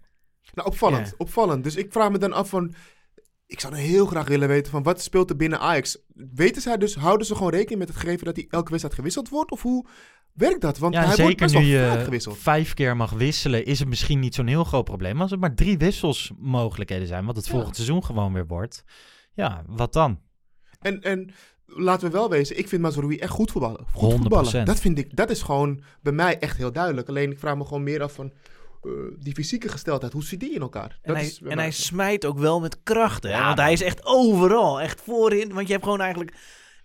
[0.54, 1.64] Nou, opvallend, opvallend.
[1.64, 2.74] Dus ik vraag me dan af van...
[3.46, 5.98] Ik zou nou heel graag willen weten van wat speelt er binnen Ajax.
[6.14, 9.28] Weten zij dus, houden ze gewoon rekening met het gegeven dat hij elke wedstrijd gewisseld
[9.28, 9.50] wordt?
[9.50, 9.86] Of hoe
[10.32, 10.78] werkt dat?
[10.78, 12.38] Want Ja, hij wordt best nu wel vaak je gewisseld.
[12.38, 15.20] vijf keer mag wisselen, is het misschien niet zo'n heel groot probleem.
[15.20, 17.50] Als er maar drie wisselsmogelijkheden zijn, wat het Ja.
[17.52, 18.84] volgend seizoen gewoon weer wordt.
[19.32, 20.20] Ja, wat dan?
[20.80, 21.30] En, en
[21.66, 23.84] laten we wel wezen, ik vind Mazraoui echt goed voetballen.
[23.92, 24.16] Goed 100%.
[24.16, 24.64] voetballen.
[24.64, 27.08] Dat vind ik, dat is gewoon bij mij echt heel duidelijk.
[27.08, 28.36] Alleen ik vraag me gewoon meer af van eh,
[29.18, 30.12] die fysieke gesteldheid.
[30.12, 30.90] Hoe zit die in elkaar?
[30.90, 33.30] En, Dat hij, is en hij smijt ook wel met krachten.
[33.30, 33.64] Ja, want man.
[33.64, 34.80] hij is echt overal.
[34.80, 35.52] Echt voorin.
[35.52, 36.34] Want je hebt gewoon eigenlijk...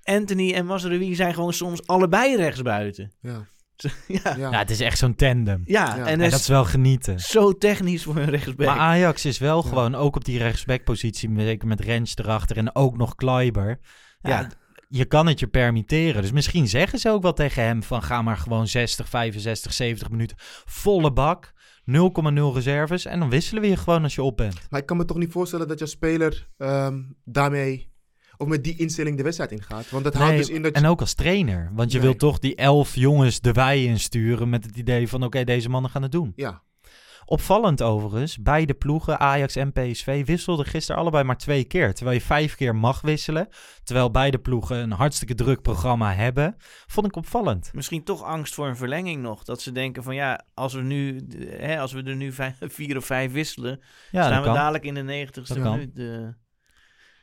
[0.03, 3.11] Anthony en Mazraoui zijn gewoon soms allebei rechtsbuiten.
[3.21, 3.47] Ja.
[4.07, 4.19] ja.
[4.23, 4.35] Ja.
[4.37, 5.61] Ja, het is echt zo'n tandem.
[5.65, 5.97] Ja, Ja.
[5.97, 7.19] en En dat is wel genieten.
[7.19, 8.65] zo technisch voor een rechtsback.
[8.67, 9.69] Maar Ajax is wel Ja.
[9.69, 13.79] gewoon, ook op die rechtsbackpositie, zeker met Rens erachter en ook nog Kleiber.
[14.21, 14.49] Ja, Ja.
[14.93, 16.21] Je kan het je permitteren.
[16.21, 20.09] Dus misschien zeggen ze ook wel tegen hem van ga maar gewoon 60, 65, 70
[20.09, 21.51] minuten volle bak.
[21.85, 23.05] 0,0 reserves.
[23.05, 24.59] En dan wisselen we je gewoon als je op bent.
[24.69, 27.89] Maar ik kan me toch niet voorstellen dat je als speler ehm, daarmee...
[28.37, 29.89] Of met die instelling de wedstrijd ingaat.
[29.89, 30.81] Want dat houdt dus in dat je...
[30.83, 31.71] En ook als trainer.
[31.73, 32.07] Want je Nee.
[32.07, 35.91] wilt toch die elf jongens de wei insturen met het idee van oké, deze mannen
[35.91, 36.33] gaan het doen.
[36.35, 36.61] Ja,
[37.31, 41.93] Opvallend overigens, beide ploegen, Ajax en PSV, wisselden gisteren allebei maar twee keer.
[41.93, 43.47] Terwijl je vijf keer mag wisselen.
[43.83, 46.55] Terwijl beide ploegen een hartstikke druk programma hebben.
[46.87, 47.69] Vond ik opvallend.
[47.73, 49.43] Misschien toch angst voor een verlenging nog.
[49.43, 52.97] Dat ze denken van ja, als we, nu, hè, als we er nu vijf, vier
[52.97, 53.79] of vijf wisselen...
[54.11, 54.55] Ja, staan we kan.
[54.55, 55.97] dadelijk in de negentigste minuut.
[55.97, 56.27] eh.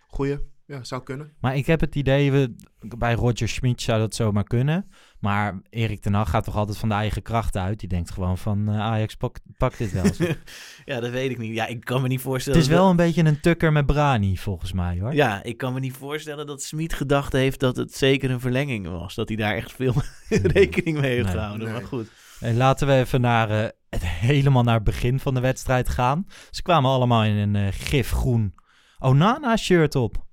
[0.07, 0.39] goeie.
[0.69, 1.33] Ja, zou kunnen.
[1.41, 2.55] Maar ik heb het idee, we,
[2.99, 4.89] bij Roger Schmid zou dat zomaar kunnen.
[5.19, 7.81] Maar Erik ten Hag gaat toch altijd van de eigen krachten uit.
[7.81, 10.03] Die denkt gewoon van eh, Ajax pak, pak dit wel.
[10.13, 10.39] het
[10.85, 11.55] ja, dat weet ik niet.
[11.55, 12.61] Ja, ik kan me niet voorstellen...
[12.61, 15.15] is wel een beetje een tukker met Brani, volgens mij hoor.
[15.15, 18.89] Ja, ik kan me niet voorstellen dat Smit gedacht heeft dat het zeker een verlenging
[18.89, 19.15] was.
[19.15, 19.95] Dat hij daar echt veel
[20.29, 21.35] rekening mee heeft Nee.
[21.35, 21.65] gehouden.
[21.67, 21.77] Nee.
[21.77, 22.09] Maar goed.
[22.41, 26.27] En laten we even naar eh, het helemaal naar het begin van de wedstrijd gaan.
[26.51, 28.55] Ze kwamen allemaal in een eh, gifgroen
[28.99, 30.27] Onana-shirt op.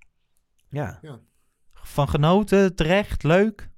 [0.75, 0.99] Ja.
[1.73, 3.69] Van genoten, terecht, leuk.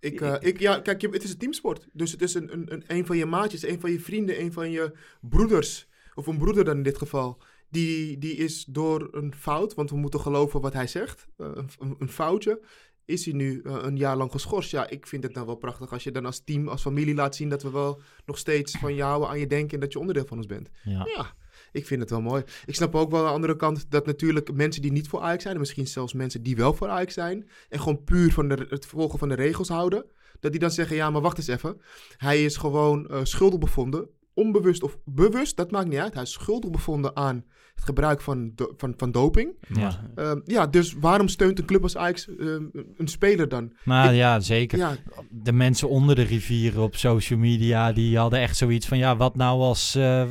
[0.00, 1.88] Ik, eh, ik, ja, kijk, het is een teamsport.
[1.92, 4.52] Dus het is een, een, een, een van je maatjes, een van je vrienden, een
[4.52, 5.88] van je broeders.
[6.14, 7.42] Of een broeder dan in dit geval.
[7.68, 11.26] Die, die is door een fout, want we moeten geloven wat hij zegt.
[11.36, 12.60] eh, een, een, foutje.
[13.04, 14.70] Is hij nu eh, een jaar lang geschorst?
[14.70, 17.36] Ja, ik vind het nou wel prachtig als je dan als team, als familie laat
[17.36, 20.26] zien dat we wel nog steeds van houden, aan je denken en dat je onderdeel
[20.26, 20.70] van ons bent.
[20.84, 21.08] Ja.
[21.16, 21.34] Ja,
[21.72, 22.42] ik vind het wel mooi.
[22.66, 25.42] Ik snap ook wel aan de andere kant dat natuurlijk mensen die niet voor Ajax
[25.42, 28.66] zijn, en misschien zelfs mensen die wel voor Ajax zijn, en gewoon puur van de,
[28.68, 30.04] het volgen van de regels houden,
[30.40, 31.80] dat die dan zeggen, ja, maar wacht eens even.
[32.16, 36.14] Hij is gewoon eh, schuldig bevonden, onbewust of bewust, dat maakt niet uit.
[36.14, 39.50] Hij is schuldig bevonden aan het gebruik van, do- van, van doping.
[39.74, 40.10] Ja.
[40.14, 42.64] Ehm, ja, dus waarom steunt een club als Ajax ehm,
[42.96, 43.72] een speler dan?
[44.10, 44.78] Ik- ja, zeker.
[44.78, 44.96] Ja,
[45.30, 48.98] De mensen onder de rivieren op social media, die hadden echt zoiets van...
[48.98, 50.30] Ja, wat nou als eh,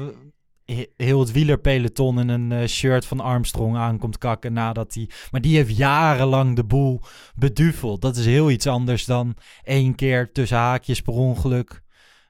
[0.98, 5.10] heel het wielerpeloton in een eh, shirt van Armstrong aankomt kakken nadat hij...
[5.32, 7.02] Maar die heeft jarenlang de boel
[7.36, 8.02] beduveld.
[8.02, 11.82] Dat is heel iets anders dan één keer tussen haakjes per ongeluk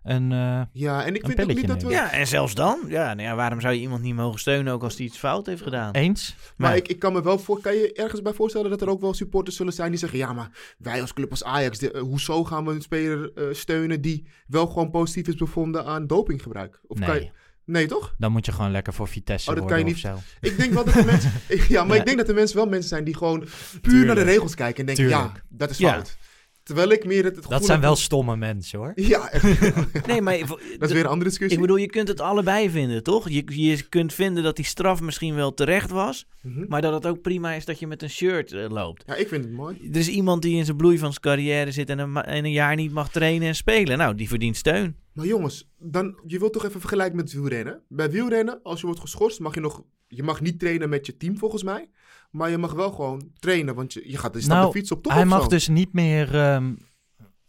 [0.04, 0.32] een...
[0.32, 1.90] eh, ja, en ik vind ook niet dat we...
[1.90, 2.80] Ja, en zelfs dan.
[2.88, 5.46] Ja, nou ja, waarom zou je iemand niet mogen steunen ook als hij iets fout
[5.46, 5.94] heeft gedaan?
[5.94, 6.36] eens?
[6.58, 9.02] Maar ik, ik kan me wel voor, kan je ergens bij voorstellen dat er ook
[9.02, 12.02] wel supporters zullen zijn die zeggen: ja, maar wij als club als Ajax, de, eh,
[12.02, 16.80] hoezo gaan we een speler eh, steunen die wel gewoon positief is bevonden aan dopinggebruik?
[16.88, 17.32] Of kan je,
[17.66, 18.16] nee, toch?
[18.18, 20.02] dan moet je gewoon lekker voor Vitesse Oh, dat worden kan je of
[20.42, 20.48] zo.
[20.48, 21.32] Ik denk wel dat de mensen,
[21.76, 22.00] ja, maar Ja.
[22.02, 23.48] ik denk dat de mensen wel mensen zijn die gewoon
[23.82, 25.92] puur naar de regels kijken en denken: ja, dat is Ja.
[25.94, 26.18] fout.
[26.64, 28.92] Terwijl ik meer het, het gevoel Dat zijn heb- wel stomme mensen hoor.
[28.96, 29.44] Ja, echt.
[30.08, 30.38] Nee, maar
[30.78, 31.56] dat is weer een andere discussie.
[31.58, 33.30] ik bedoel, je kunt het allebei vinden, toch?
[33.30, 36.66] Je, je kunt vinden dat die straf misschien wel terecht was, Mhm.
[36.68, 39.04] maar dat het ook prima is dat je met een shirt eh, loopt.
[39.08, 39.90] Ja, ik vind het mooi.
[39.92, 42.52] Er is iemand die in zijn bloei van zijn carrière zit en een, en een
[42.52, 43.98] jaar niet mag trainen en spelen.
[43.98, 44.96] Nou, die verdient steun.
[45.14, 47.82] Maar jongens, dan, je wilt toch even vergelijken met wielrennen?
[47.88, 49.84] Bij wielrennen, als je wordt geschorst, mag je nog...
[50.08, 51.90] Je mag niet trainen met je team volgens mij.
[52.32, 55.04] Maar je mag wel gewoon trainen, want je, je gaat je Nou, de fiets op
[55.04, 55.48] toch Hij mag zo?
[55.48, 56.74] dus niet meer ehm,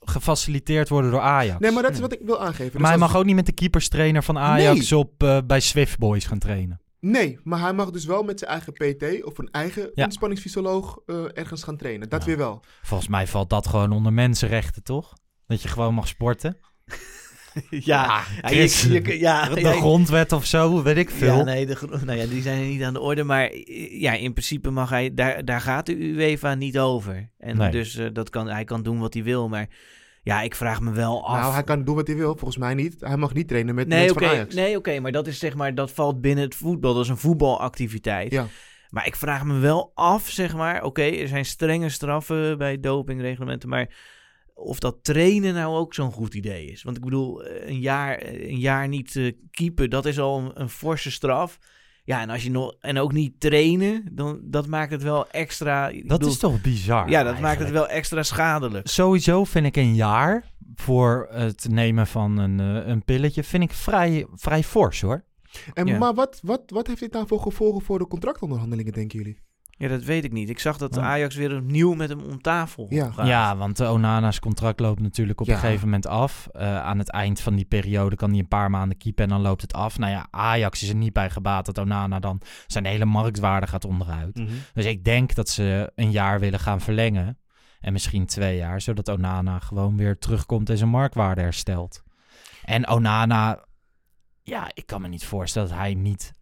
[0.00, 1.58] gefaciliteerd worden door Ajax.
[1.60, 2.64] Nee, maar dat is wat ik wil aangeven.
[2.72, 4.98] Dus Maar hij als- mag ook niet met de keeperstrainer van Ajax Nee.
[4.98, 6.80] op, eh, bij Swift Boys gaan trainen.
[7.00, 10.04] Nee, maar hij mag dus wel met zijn eigen PT of een eigen Ja.
[10.04, 12.08] inspanningsfysioloog eh, ergens gaan trainen.
[12.08, 12.26] Dat Ja.
[12.26, 12.64] weer wel.
[12.82, 15.12] Volgens mij valt dat gewoon onder mensenrechten, toch?
[15.46, 16.56] Dat je gewoon mag sporten.
[17.70, 21.36] ja, Chris, je- je- ja, de ja, grondwet of zo, weet ik veel.
[21.36, 23.24] Ja, nee, de, nou ja, die zijn niet aan de orde.
[23.24, 23.50] Maar
[23.90, 27.30] ja, in principe mag hij, daar, daar gaat de UEFA niet over.
[27.38, 27.70] En Nee.
[27.70, 29.48] dus eh, dat kan, hij kan doen wat hij wil.
[29.48, 29.66] Maar
[30.22, 31.40] ja, ik vraag me wel af.
[31.40, 32.96] Nou, hij kan doen wat hij wil, volgens mij niet.
[32.98, 34.54] Hij mag niet trainen met nee, mensen van Ajax.
[34.54, 36.94] nee, oké, maar dat is zeg maar, dat valt binnen het voetbal.
[36.94, 38.32] Dat is een voetbalactiviteit.
[38.32, 38.46] Ja.
[38.90, 43.68] Maar ik vraag me wel af, zeg maar, oké, er zijn strenge straffen bij dopingreglementen,
[43.68, 43.88] maar
[44.54, 46.82] of dat trainen nou ook zo'n goed idee is.
[46.82, 50.60] Want ik bedoel, eh, een jaar, een jaar niet eh, keepen, dat is al een,
[50.60, 51.58] een forse straf.
[52.04, 55.90] Ja, en als je nog en ook niet trainen, dan dat maakt het wel extra.
[55.90, 57.10] Dat bedoel, is toch bizar?
[57.10, 58.88] ja, dat maakt het wel extra schadelijk.
[58.88, 63.72] Sowieso vind ik een jaar voor het nemen van een, eh, een pilletje, vind ik
[63.72, 65.24] vrij, vrij fors hoor.
[65.74, 65.98] En, Ja.
[65.98, 69.40] Maar wat, wat, wat heeft dit nou voor gevolgen voor de contractonderhandelingen, denken jullie?
[69.82, 70.48] Ja, dat weet ik niet.
[70.48, 70.98] Ik zag dat.
[70.98, 73.10] Ajax weer opnieuw met hem om tafel Ja.
[73.10, 73.26] gaat.
[73.26, 75.52] Ja, want de Onana's contract loopt natuurlijk op Ja.
[75.54, 76.48] een gegeven moment af.
[76.52, 79.40] Eh, aan het eind van die periode kan hij een paar maanden keepen en dan
[79.40, 79.98] loopt het af.
[79.98, 83.84] Nou ja, Ajax is er niet bij gebaat dat Onana dan zijn hele marktwaarde gaat
[83.84, 84.42] onderuit.
[84.74, 87.38] Dus ik denk dat ze een jaar willen gaan verlengen.
[87.80, 92.02] En misschien twee jaar, zodat Onana gewoon weer terugkomt en zijn marktwaarde herstelt.
[92.64, 93.64] En Onana,
[94.42, 96.32] ja, ik kan me niet voorstellen dat hij niet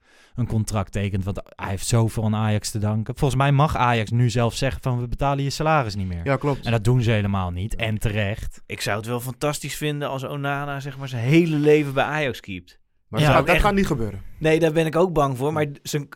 [0.41, 1.25] een contract tekent.
[1.25, 3.17] Want hij heeft zoveel aan Ajax te danken.
[3.17, 6.21] Volgens mij mag Ajax nu zelf zeggen van we betalen je salaris niet meer.
[6.25, 6.65] Ja, klopt.
[6.65, 7.75] En dat doen ze helemaal niet.
[7.75, 8.63] En terecht.
[8.67, 12.41] Ik zou het wel fantastisch vinden als Onana zeg maar zijn hele leven bij Ajax
[12.41, 12.80] keept.
[13.11, 14.21] Maar Ja, dat, ook dat echt- gaat niet gebeuren.
[14.39, 15.53] Nee, daar ben ik ook bang voor.
[15.53, 15.67] Maar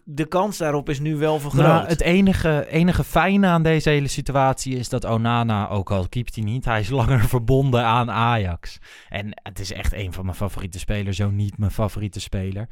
[0.05, 1.67] de kans daarop is nu wel vergroot.
[1.67, 6.35] Nou, het enige, enige fijne aan deze hele situatie is dat Onana, ook al keept
[6.35, 8.79] hij niet, hij is langer verbonden aan Ajax.
[9.09, 12.69] En het is echt een van mijn favoriete spelers, zo niet mijn favoriete speler.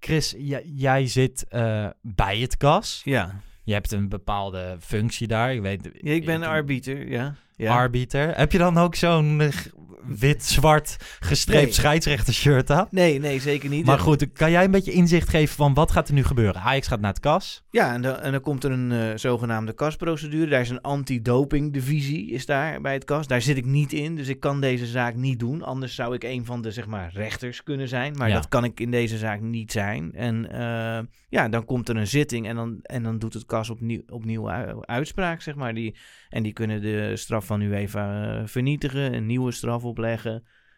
[0.00, 0.34] Chris,
[0.64, 3.00] jij zit eh, bij het kas.
[3.04, 3.40] Ja.
[3.62, 5.54] Je hebt een bepaalde functie daar.
[5.54, 7.34] Ik, weet, Ja, ik ben arbiter, ja.
[7.56, 7.74] ja.
[7.76, 8.36] arbiter.
[8.36, 9.42] Heb je dan ook zo'n
[10.06, 11.72] wit-zwart gestreept Nee.
[11.72, 12.86] scheidsrechtershirt aan.
[12.90, 13.86] Nee, nee, zeker niet.
[13.86, 16.60] Maar goed, kan jij een beetje inzicht geven van wat gaat er nu gebeuren?
[16.60, 17.64] Ajax gaat naar het kas.
[17.70, 20.50] Ja, en, dan- en dan komt er een eh, zogenaamde kasprocedure.
[20.50, 23.26] Daar is een anti-doping divisie is daar bij het kas.
[23.26, 25.62] Daar zit ik niet in, dus ik kan deze zaak niet doen.
[25.62, 28.34] Anders zou ik een van de zeg maar rechters kunnen zijn, maar Ja.
[28.34, 30.12] dat kan ik in deze zaak niet zijn.
[30.14, 33.70] En eh, ja, dan komt er een zitting en dan, en dan doet het kas
[33.70, 35.74] opnieuw, opnieuw uitspraak, zeg maar.
[35.74, 35.96] Die,
[36.28, 40.32] en die kunnen de straf van UEFA eh, vernietigen, een nieuwe straf opleggen.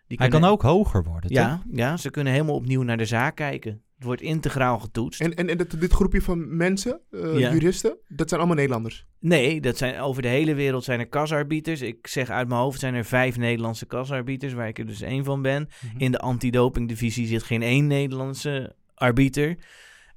[0.07, 1.39] Die Hij kunnen- kan ook hoger worden, toch?
[1.39, 3.83] Ja, ja, ze kunnen helemaal opnieuw naar de zaak kijken.
[3.95, 5.21] Het wordt integraal getoetst.
[5.21, 7.53] En, en, en dit, dit groepje van mensen, eh, Ja.
[7.53, 9.07] juristen, dat zijn allemaal Nederlanders.
[9.21, 11.81] Nee, dat zijn, over de hele wereld zijn er kasarbiters.
[11.81, 15.25] Ik zeg uit mijn hoofd zijn er vijf Nederlandse kasarbiters, waar ik er dus één
[15.25, 15.69] van ben.
[15.93, 15.99] Mhm.
[16.03, 19.57] In de antidopingdivisie zit geen één Nederlandse arbiter.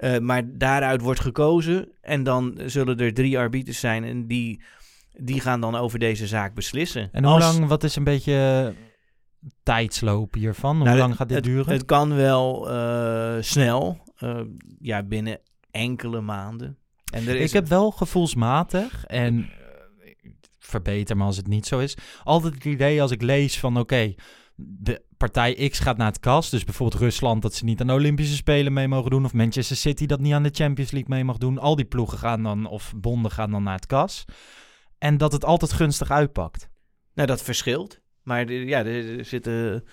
[0.02, 4.62] Eh, maar daaruit wordt gekozen en dan zullen er drie arbiters zijn en die,
[5.12, 7.10] die gaan dan over deze zaak beslissen.
[7.12, 10.76] En hoe Als- lang, wat is een beetje eh, tijdsloop hiervan?
[10.76, 11.74] Hoe Nou, lang gaat dit het, duren?
[11.74, 13.98] Het kan wel eh, snel,
[14.80, 15.40] ja, binnen
[15.72, 16.78] enkele maanden.
[17.14, 19.50] En er is Ik heb wel gevoelsmatig, en
[20.60, 24.14] verbeter me als het niet zo is, altijd het idee als ik lees van oké,
[24.56, 27.94] de partij X gaat naar het kas, dus bijvoorbeeld Rusland dat ze niet aan de
[27.94, 31.24] Olympische Spelen mee mogen doen, of Manchester City dat niet aan de Champions League mee
[31.24, 34.26] mag doen, al die ploegen gaan dan, of bonden gaan dan naar het kas,
[34.98, 36.70] en dat het altijd gunstig uitpakt.
[37.14, 38.00] Nou, dat verschilt.
[38.24, 39.84] Maar ja, er zitten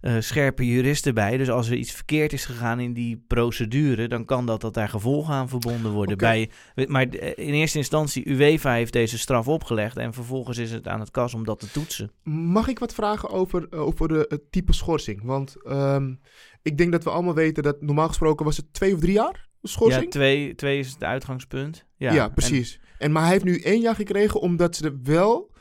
[0.00, 1.36] eh, scherpe juristen bij.
[1.36, 4.88] Dus als er iets verkeerd is gegaan in die procedure, dan kan dat dat daar
[4.88, 6.18] gevolgen aan verbonden worden.
[6.18, 6.50] Bij,
[6.86, 9.96] maar eh, in eerste instantie, UEFA heeft deze straf opgelegd.
[9.96, 12.10] En vervolgens is het aan het kas om dat te toetsen.
[12.22, 15.20] Mag ik wat vragen over, eh, over de, het type schorsing?
[15.22, 16.14] Want ehm,
[16.62, 19.48] ik denk dat we allemaal weten dat normaal gesproken was het twee of drie jaar
[19.62, 20.04] schorsing.
[20.04, 21.84] Ja, twee, twee is het uitgangspunt.
[21.96, 22.80] Ja, Ja, en- precies.
[22.98, 25.54] En, maar hij heeft nu één jaar gekregen omdat ze er wel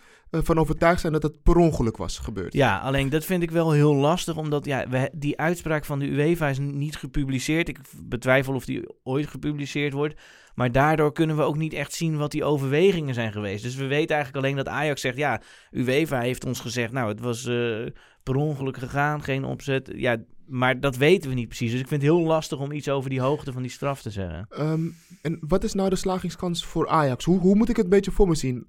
[0.44, 2.54] van overtuigd zijn dat het per ongeluk was gebeurd.
[2.54, 6.50] Ja, alleen dat vind ik wel heel lastig, omdat ja, die uitspraak van de UEFA
[6.50, 7.68] is niet gepubliceerd.
[7.70, 10.16] Ik betwijfel of die ooit gepubliceerd wordt.
[10.56, 13.64] Maar daardoor kunnen we ook niet echt zien wat die overwegingen zijn geweest.
[13.64, 17.20] Dus we weten eigenlijk alleen dat Ajax zegt, ja, UEFA heeft ons gezegd, nou, het
[17.20, 17.86] was eh,
[18.24, 19.92] per ongeluk gegaan, geen opzet.
[19.96, 21.72] Ja, maar dat weten we niet precies.
[21.72, 24.10] Dus ik vind het heel lastig om iets over die hoogte van die straf te
[24.10, 24.46] zeggen.
[24.50, 24.86] Ehm,
[25.22, 27.26] en wat is nou de slagingskans voor Ajax?
[27.26, 28.68] Hoe, hoe moet ik het een beetje voor me zien?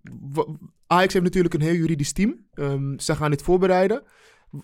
[0.86, 2.46] Ajax heeft natuurlijk een heel juridisch team.
[2.52, 4.02] Ehm, ze gaan dit voorbereiden.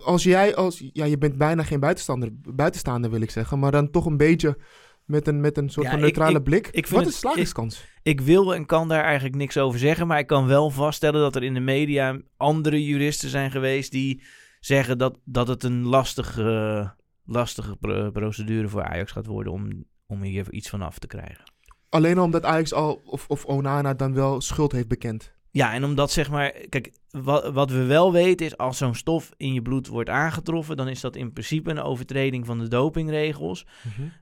[0.04, 0.82] Als jij als...
[0.92, 3.58] Ja, je bent bijna geen buitenstaander, buitenstaander wil ik zeggen.
[3.58, 4.58] Maar dan toch een beetje
[5.04, 6.68] met een, met een soort Ja, van neutrale ik- blik.
[6.70, 7.84] ik wat is de slagingskans?
[8.02, 11.36] Ik wil en kan daar eigenlijk niks over zeggen, maar ik kan wel vaststellen dat
[11.36, 14.22] er in de media andere juristen zijn geweest die
[14.60, 16.94] zeggen dat, dat het een lastige,
[17.24, 21.44] lastige pro- procedure voor Ajax gaat worden om, om hier iets van af te krijgen.
[21.88, 23.02] Alleen al omdat Ajax al...
[23.04, 25.32] Of, of Onana dan wel schuld heeft bekend.
[25.50, 29.32] Ja, en omdat zeg maar, kijk, wat, wat we wel weten is als zo'n stof
[29.36, 33.66] in je bloed wordt aangetroffen, dan is dat in principe een overtreding van de dopingregels.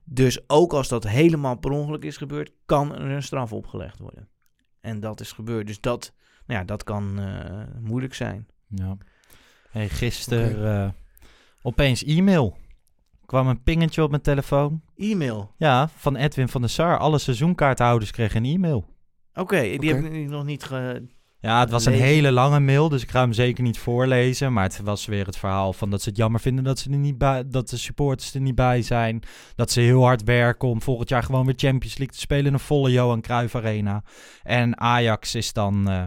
[0.03, 4.29] Dus ook als dat helemaal per ongeluk is gebeurd, kan er een straf opgelegd worden.
[4.81, 5.67] En dat is gebeurd.
[5.67, 6.13] Dus dat,
[6.45, 8.47] nou ja, dat kan eh, moeilijk zijn.
[8.67, 8.97] Ja.
[9.69, 10.89] Hey, gisteren eh,
[11.61, 12.57] opeens e-mail.
[13.31, 14.81] Kwam een pingetje op mijn telefoon.
[14.97, 15.51] E-mail.
[15.57, 16.97] Ja, van Edwin van der Sar.
[16.97, 18.85] Alle seizoenkaarthouders kregen een e-mail.
[19.33, 21.07] Oké, die heb ik nog niet ge...
[21.39, 22.07] Ja, het was een Lezen.
[22.07, 24.53] hele lange mail, dus ik ga hem zeker niet voorlezen.
[24.53, 26.97] Maar het was weer het verhaal van dat ze het jammer vinden dat, ze er
[26.97, 29.23] niet bij, dat de supporters er niet bij zijn.
[29.55, 32.53] Dat ze heel hard werken om volgend jaar gewoon weer Champions League te spelen in
[32.53, 34.03] een volle Johan Cruijff Arena.
[34.43, 36.03] En Ajax is dan eh,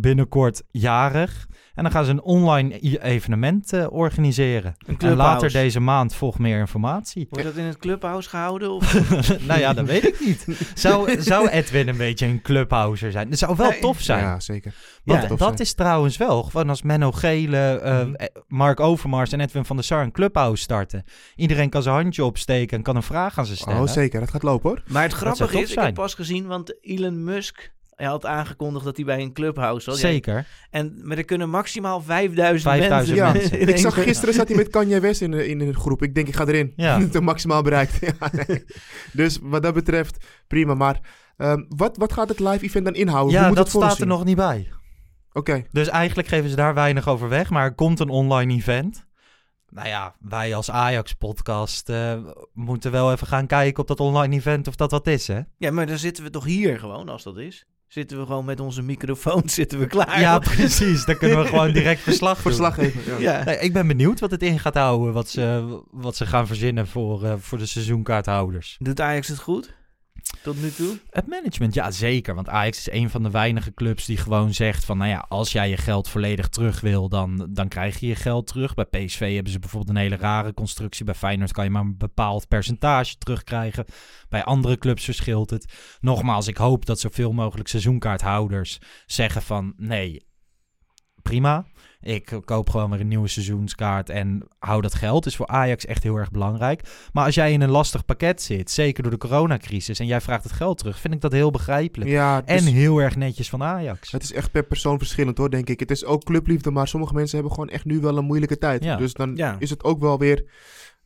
[0.00, 1.46] binnenkort jarig.
[1.74, 4.74] En dan gaan ze een online evenement eh, organiseren.
[4.86, 7.26] Een En later deze maand volgt meer informatie.
[7.30, 8.70] Wordt dat in het clubhouse gehouden?
[8.70, 9.10] Of?
[9.48, 10.46] nou ja, dat weet ik niet.
[10.74, 13.30] Zou, zou Edwin een beetje een clubhouser zijn?
[13.30, 13.80] Dat zou wel Nee.
[13.80, 14.22] tof zijn.
[14.24, 14.74] Ja, zeker.
[15.04, 15.60] Want Ja, tof dat zijn.
[15.60, 18.14] is trouwens wel, gewoon als Menno Gele, eh, Mhm.
[18.14, 21.04] eh, Mark Overmars en Edwin van der Sar een clubhouse starten.
[21.36, 23.80] Iedereen kan zijn handje opsteken en kan een vraag aan ze stellen.
[23.82, 24.20] Oh, zeker.
[24.20, 24.82] Dat gaat lopen hoor.
[24.88, 28.96] Maar het grappige is, ik heb pas gezien, want Elon Musk hij had aangekondigd dat
[28.96, 30.00] hij bij een clubhouse was.
[30.00, 30.46] Zeker.
[30.70, 33.14] en, maar er kunnen maximaal 5000, 5000 mensen.
[33.16, 33.60] Ja, mensen.
[33.60, 36.02] in ik zag gisteren zat hij met Kanye West in de, in de groep.
[36.02, 36.72] Ik denk, ik ga erin.
[36.76, 37.00] Ja.
[37.00, 37.98] Het maximaal bereikt.
[38.06, 38.64] Ja, nee.
[39.12, 40.74] Dus wat dat betreft, prima.
[40.74, 41.00] Maar
[41.36, 43.32] ehm, wat, wat gaat het live event dan inhouden?
[43.32, 44.68] Hoe Ja, moet dat het voor staat ons er nog niet bij.
[45.32, 45.64] Oké.
[45.70, 49.06] Dus eigenlijk geven ze daar weinig over weg, maar er komt een online event.
[49.68, 52.18] Nou ja, wij als Ajax-podcast eh,
[52.52, 55.40] moeten wel even gaan kijken op dat online event of dat wat is, hè?
[55.58, 57.66] Ja, maar dan zitten we toch hier gewoon, als dat is.
[57.88, 60.20] Zitten we gewoon met onze microfoon, zitten we klaar.
[60.20, 61.04] Ja, precies.
[61.04, 62.42] Dan kunnen we gewoon direct verslag doen.
[62.42, 63.00] Verslag geven.
[63.06, 63.38] Ja.
[63.38, 63.44] Ja.
[63.44, 66.86] Nee, ik ben benieuwd wat het in gaat houden, wat ze, wat ze gaan verzinnen
[66.86, 68.76] voor, eh, voor de seizoenkaarthouders.
[68.78, 69.74] Doet Ajax het goed?
[70.46, 70.98] Tot nu toe?
[71.10, 72.34] Het management, ja zeker.
[72.34, 74.98] Want Ajax is een van de weinige clubs die gewoon zegt van...
[74.98, 78.46] nou ja, als jij je geld volledig terug wil, dan, dan krijg je je geld
[78.46, 78.74] terug.
[78.74, 81.04] Bij PSV hebben ze bijvoorbeeld een hele rare constructie.
[81.04, 83.84] Bij Feyenoord kan je maar een bepaald percentage terugkrijgen.
[84.28, 85.72] Bij andere clubs verschilt het.
[86.00, 89.72] Nogmaals, ik hoop dat zoveel mogelijk seizoenkaarthouders zeggen van...
[89.76, 90.26] nee,
[91.22, 91.66] prima.
[92.00, 95.26] Ik koop gewoon weer een nieuwe seizoenskaart en hou dat geld.
[95.26, 96.80] Is voor Ajax echt heel erg belangrijk.
[97.12, 100.42] Maar als jij in een lastig pakket zit, zeker door de coronacrisis, en jij vraagt
[100.44, 102.10] het geld terug, vind ik dat heel begrijpelijk.
[102.10, 104.12] Ja, dus En heel erg netjes van Ajax.
[104.12, 105.80] het is echt per persoon verschillend hoor, denk ik.
[105.80, 108.84] Het is ook clubliefde, maar sommige mensen hebben gewoon echt nu wel een moeilijke tijd.
[108.84, 108.96] Ja.
[108.96, 109.56] Dus dan Ja.
[109.58, 110.44] is het ook wel weer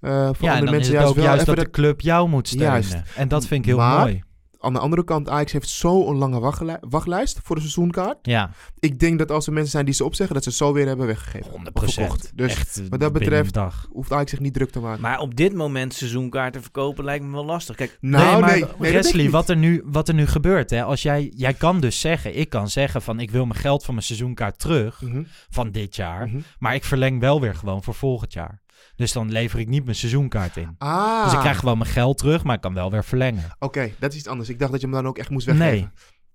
[0.01, 1.71] eh, voor Ja, en andere dan is mensen het juist ook wel juist dat de
[1.71, 2.69] club jou moet steunen.
[2.69, 2.97] Juist.
[3.17, 4.23] En dat vind ik heel Maar- mooi.
[4.63, 8.19] Aan de andere kant, Ajax heeft zo'n lange wachtlij- wachtlijst voor de seizoenkaart.
[8.23, 10.87] Ja, Ik denk dat als er mensen zijn die ze opzeggen, dat ze zo weer
[10.87, 11.51] hebben weggegeven.
[11.51, 12.33] 100 Of verkocht.
[12.35, 13.59] Dus Echt, wat dat betreft
[13.91, 15.01] hoeft Ajax zich niet druk te maken.
[15.01, 17.77] Maar op dit moment seizoenkaarten verkopen lijkt me wel lastig.
[17.77, 20.83] Kijk, nou, nee, nee, maar nee, Wesley, wat er, nu, wat er nu gebeurt, hè,
[20.85, 23.95] als jij, jij kan dus zeggen, ik kan zeggen van ik wil mijn geld van
[23.95, 26.39] mijn seizoenkaart terug Mhm, van dit jaar, mhm.
[26.59, 28.61] maar ik verleng wel weer gewoon voor volgend jaar.
[29.01, 30.75] Dus dan lever ik niet mijn seizoenkaart in.
[30.79, 33.57] Ah, Dus ik krijg gewoon mijn geld terug, maar ik kan wel weer verlengen.
[33.59, 34.49] oké, dat is iets anders.
[34.49, 35.73] Ik dacht dat je hem dan ook echt moest weggeven.
[35.73, 35.89] Nee.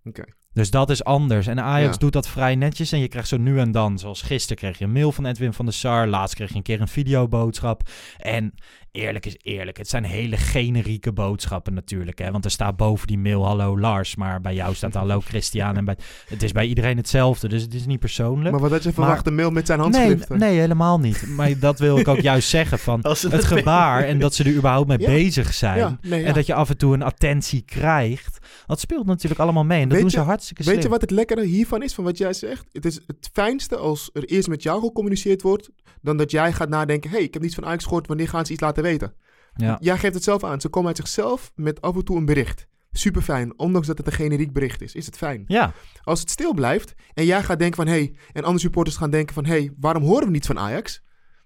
[0.03, 0.23] Oké.
[0.53, 1.47] Dus dat is anders.
[1.47, 1.99] En Ajax Ja.
[1.99, 2.91] doet dat vrij netjes.
[2.91, 5.53] En je krijgt zo nu en dan, zoals gisteren kreeg je een mail van Edwin
[5.53, 6.07] van der Sar.
[6.07, 7.81] Laatst kreeg je een keer een videoboodschap.
[8.17, 8.53] En
[8.95, 12.19] eerlijk is eerlijk, het zijn hele generieke boodschappen natuurlijk.
[12.19, 12.31] Hè?
[12.31, 15.77] Want er staat boven die mail hallo Lars, maar bij jou staat hallo Christian.
[15.77, 18.51] En bij, het is bij iedereen hetzelfde, dus het is niet persoonlijk.
[18.51, 19.27] Maar wat had je verwacht?
[19.27, 20.29] Een mail met zijn Nee, handschrift?
[20.41, 21.27] nee, helemaal niet.
[21.27, 22.79] Maar dat wil ik ook juist zeggen.
[22.79, 25.05] Van het gebaar en dat ze er überhaupt mee Ja.
[25.07, 25.77] bezig zijn.
[25.77, 26.27] Ja, nee, ja.
[26.27, 28.37] En dat je af en toe een attentie krijgt.
[28.65, 29.81] Dat speelt natuurlijk allemaal mee.
[29.81, 30.73] En dat Weet doen je- ze hartstikke slim.
[30.75, 32.65] Weet je wat het lekkere hiervan is, van wat jij zegt?
[32.71, 35.69] Het is het fijnste als er eerst met jou gecommuniceerd wordt,
[36.01, 38.51] dan dat jij gaat nadenken, hey, ik heb niets van Ajax gehoord, wanneer gaan ze
[38.51, 39.13] iets laten weten?
[39.55, 39.77] Ja.
[39.81, 40.61] Jij geeft het zelf aan.
[40.61, 42.67] Ze komen uit zichzelf met af en toe een bericht.
[42.91, 45.43] Super fijn, ondanks dat het een generiek bericht is, is het fijn.
[45.47, 45.73] ja,
[46.03, 49.33] Als het stil blijft en jij gaat denken van, hey, en andere supporters gaan denken
[49.33, 51.01] van, hey, waarom horen we niet van Ajax?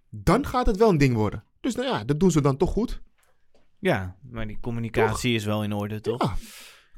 [0.10, 1.44] Dan gaat het wel een ding worden.
[1.62, 3.02] Dus nou ja, dat doen ze dan toch goed.
[3.80, 6.24] ja, maar die communicatie is wel in orde, toch?
[6.24, 6.34] Ja,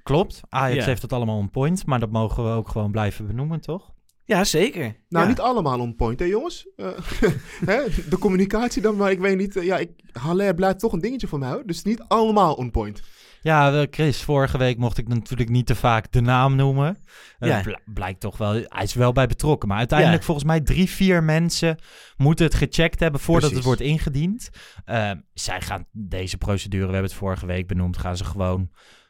[0.04, 0.42] klopt.
[0.50, 0.86] Ajax Ja.
[0.86, 1.86] heeft het allemaal on point.
[1.86, 3.92] Maar dat mogen we ook gewoon blijven benoemen, toch?
[4.32, 4.96] Ja, zeker.
[5.10, 5.30] Nou, Ja.
[5.30, 6.68] niet allemaal on point, hè jongens?
[6.76, 6.88] Eh,
[7.66, 7.80] hè,
[8.10, 9.56] de communicatie dan, maar ik weet niet.
[9.56, 11.64] eh, ja, ik, Haller blijft toch een dingetje voor mij, hoor.
[11.66, 13.02] Dus niet allemaal on point.
[13.42, 16.98] Ja, Chris, vorige week mocht ik natuurlijk niet te vaak de naam noemen.
[17.40, 17.62] Eh, Ja.
[17.62, 19.68] bl- blijkt toch wel, hij is wel bij betrokken.
[19.70, 20.26] Maar uiteindelijk Ja.
[20.26, 21.78] volgens mij drie, vier mensen
[22.18, 23.58] moeten het gecheckt hebben voordat Precies.
[23.68, 24.50] het wordt ingediend.
[24.86, 28.70] Eh, zij gaan deze procedure, we hebben het vorige week benoemd, gaan ze gewoon,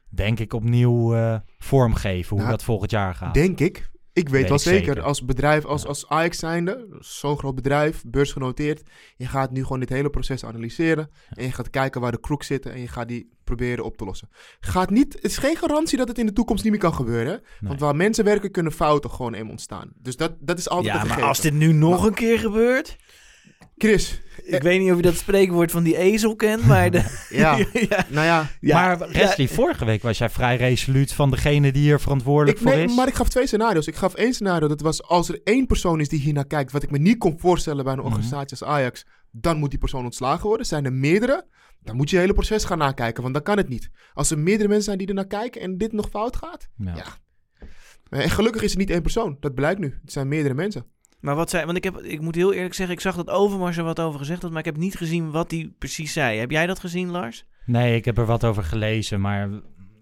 [0.10, 3.34] denk ik, opnieuw eh, vormgeven hoe Nou, dat volgend jaar gaat.
[3.34, 3.90] Denk ik.
[4.14, 5.02] Ik weet Weet wel ik zeker, zeker.
[5.04, 5.88] als bedrijf, als, Ja.
[5.88, 8.82] als Ajax zijnde, zo'n groot bedrijf, beursgenoteerd,
[9.18, 12.44] je gaat nu gewoon dit hele proces analyseren en je gaat kijken waar de kroek
[12.44, 14.30] zitten en je gaat die proberen op te lossen.
[14.60, 17.42] Gaat niet, het is geen garantie dat het in de toekomst niet meer kan gebeuren,
[17.60, 19.92] want waar mensen werken kunnen fouten gewoon eenmaal ontstaan.
[19.96, 22.98] Dus dat, dat is altijd Ja, maar als dit nu nog een keer gebeurt...
[23.82, 26.92] Chris, Ik weet niet of je dat spreekwoord van die ezel kent, maar...
[26.92, 26.98] De,
[27.30, 27.58] ja,
[27.90, 31.72] ja, nou ja, ja, maar Wesley, ja, vorige week was jij vrij resoluut van degene
[31.72, 32.96] die hier verantwoordelijk Ik, voor nee, is.
[32.96, 33.88] maar ik gaf twee scenario's.
[33.88, 36.72] Ik gaf één scenario, dat was als er één persoon is die hier naar kijkt,
[36.72, 38.08] wat ik me niet kon voorstellen bij een Mhm.
[38.08, 40.66] organisatie als Ajax, dan moet die persoon ontslagen worden.
[40.66, 41.46] Zijn er meerdere,
[41.84, 43.90] dan moet je het hele proces gaan nakijken, want dan kan het niet.
[44.14, 46.96] Als er meerdere mensen zijn die er naar kijken en dit nog fout gaat, Ja.
[46.96, 47.06] ja.
[48.10, 50.00] En gelukkig is het niet één persoon, dat blijkt nu.
[50.02, 50.86] Het zijn meerdere mensen.
[51.22, 51.66] Maar wat zei...
[51.66, 54.20] Want ik, heb, ik moet heel eerlijk zeggen, ik zag dat Overmars er wat over
[54.20, 56.40] gezegd had, maar ik heb niet gezien wat hij precies zei.
[56.40, 57.46] Heb jij dat gezien, Lars?
[57.66, 59.50] Nee, ik heb er wat over gelezen, maar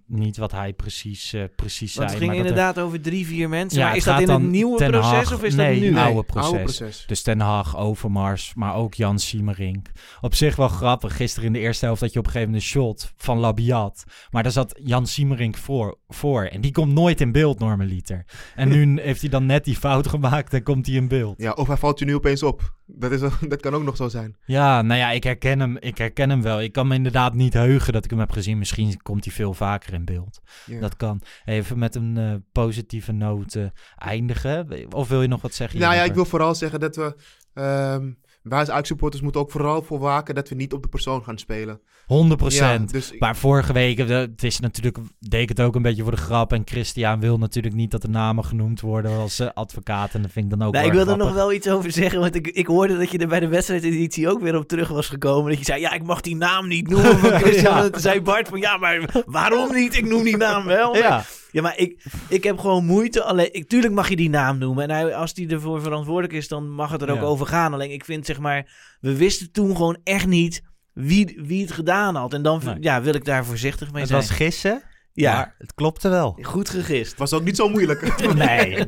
[0.10, 2.12] niet wat hij precies, eh, precies Want zei.
[2.12, 3.80] het ging maar dat er- inderdaad over drie, vier mensen.
[3.80, 5.97] Ja, maar is dat in het nieuwe proces of is nee, dat nu?
[5.97, 6.49] oude proces.
[6.49, 7.03] Oude proces.
[7.07, 9.88] Dus Ten Hag, Overmars, maar ook Jan Siemerink.
[10.22, 11.16] Op zich wel grappig.
[11.16, 14.03] Gisteren in de eerste helft had je op een gegeven moment een shot van Labiat.
[14.32, 16.43] Maar daar zat Jan Siemerink voor, voor.
[16.43, 18.26] En die komt nooit in beeld, normaliter.
[18.55, 21.36] En nu heeft hij dan net die fout gemaakt en komt hij in beeld.
[21.38, 22.78] Ja, of hij valt je nu opeens op.
[22.92, 23.20] Dat, is,
[23.50, 24.38] dat kan ook nog zo zijn.
[24.46, 26.62] Ja, nou ja, ik herken hem, ik herken hem wel.
[26.62, 28.58] Ik kan me inderdaad niet heugen dat ik hem heb gezien.
[28.58, 30.40] Misschien komt hij veel vaker in beeld.
[30.66, 30.80] Ja.
[30.80, 31.22] Dat kan.
[31.46, 33.58] Even met een eh, positieve noot
[33.98, 34.68] eindigen.
[34.94, 35.80] Of wil je nog wat zeggen?
[35.80, 37.16] Nou ja, ik wil vooral zeggen dat we...
[37.54, 38.12] ehm
[38.42, 41.38] wij als Ajax-supporters moeten ook vooral voor waken dat we niet op de persoon gaan
[41.38, 41.80] spelen.
[42.06, 45.76] 100 Ja, dus ik- Maar vorige week, eh, het is natuurlijk, deed ik het ook
[45.76, 46.54] een beetje voor de grap.
[46.54, 50.14] En Christian wil natuurlijk niet dat de namen genoemd worden als eh, advocaat.
[50.14, 52.20] En dat vind ik dan ook Nee, ik wil er nog wel iets over zeggen,
[52.20, 55.08] want ik, ik hoorde dat je er bij de wedstrijdeditie ook weer op terug was
[55.08, 55.50] gekomen.
[55.50, 57.76] Dat je zei, ja, ik mag die naam niet noemen van Christian.
[57.76, 57.84] Ja.
[57.84, 59.96] En toen zei Bart van, ja, maar waarom niet?
[59.98, 60.96] Ik noem die naam wel.
[60.96, 63.24] Ja, Ja, maar ik, ik heb gewoon moeite.
[63.24, 64.84] Alleen, ik, tuurlijk mag je die naam noemen.
[64.84, 67.24] En hij, als die ervoor verantwoordelijk is, dan mag het er ook Ja.
[67.24, 67.74] over gaan.
[67.74, 68.72] Alleen ik vind, zeg maar,
[69.02, 70.62] we wisten toen gewoon echt niet
[70.93, 72.34] wie, wie het gedaan had.
[72.34, 72.76] En dan Nee.
[72.80, 74.22] ja, wil ik daar voorzichtig mee het zijn.
[74.22, 74.84] was gissen.
[75.14, 75.34] Ja.
[75.36, 76.38] Maar het klopte wel.
[76.41, 77.18] Goed gegist.
[77.18, 78.18] Was ook niet zo moeilijk.
[78.36, 78.86] Nee.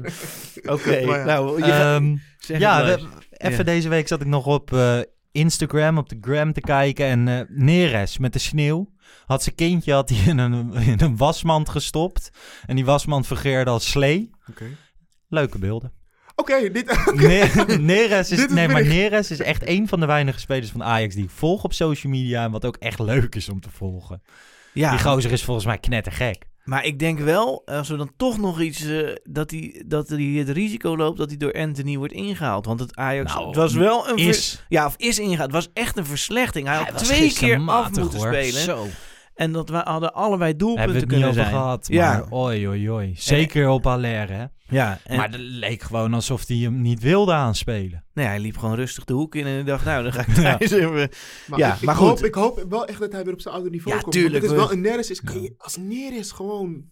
[0.65, 1.23] Oké, ja.
[1.25, 3.63] nou, je gaat- Ehm, zeg ja, het we- even Ja.
[3.63, 4.99] deze week zat ik nog op eh,
[5.31, 7.05] Instagram, op de gram te kijken.
[7.05, 8.89] En eh, Neres met de sneeuw
[9.25, 12.31] had zijn kindje had hij in, een, in een wasmand gestopt.
[12.65, 14.29] En die wasmand fungeerde als slee.
[14.49, 14.65] Oké.
[15.27, 15.91] Leuke beelden.
[16.35, 16.85] Oké, dit...
[17.15, 18.85] Ne- Neres is, Dit is nee, maar.
[18.85, 22.11] Neres is echt een van de weinige spelers van Ajax die ik volg op social
[22.13, 22.43] media.
[22.43, 24.21] En wat ook echt leuk is om te volgen.
[24.73, 26.45] Ja, Die gozer is volgens mij knettergek.
[26.63, 30.21] Maar ik denk wel, als we dan toch nog iets, eh, dat, hij, dat hij
[30.21, 32.65] het risico loopt dat hij door Anthony wordt ingehaald.
[32.65, 34.17] Want het Ajax, Nou, het was wel een...
[34.17, 34.65] Is.
[34.69, 35.41] ja, of is ingehaald.
[35.53, 36.67] Het was echt een verslechtering.
[36.67, 38.27] Hij, Hij had twee keer af moeten hoor.
[38.27, 38.61] spelen.
[38.61, 38.85] Zo.
[39.35, 41.47] En dat we hadden allebei doelpunten kunnen zijn.
[41.47, 41.89] gehad.
[41.89, 42.25] Maar Ja.
[42.29, 43.13] oi, oi, oi.
[43.17, 44.45] Zeker op Haller, hè.
[44.71, 48.03] Ja, en, Maar het leek gewoon alsof hij hem niet wilde aanspelen.
[48.13, 50.35] nee, hij liep gewoon rustig de hoek in en ik dacht, nou, dan ga ik
[50.35, 50.57] Ja.
[50.57, 51.09] thuis even...
[51.47, 52.07] Maar, Ja, ik, maar ik goed.
[52.09, 54.13] Hoop, ik hoop wel echt dat hij weer op zijn oude niveau Ja, komt.
[54.13, 56.83] tuurlijk, het is we- wel een Neres is, kan je, als Neres gewoon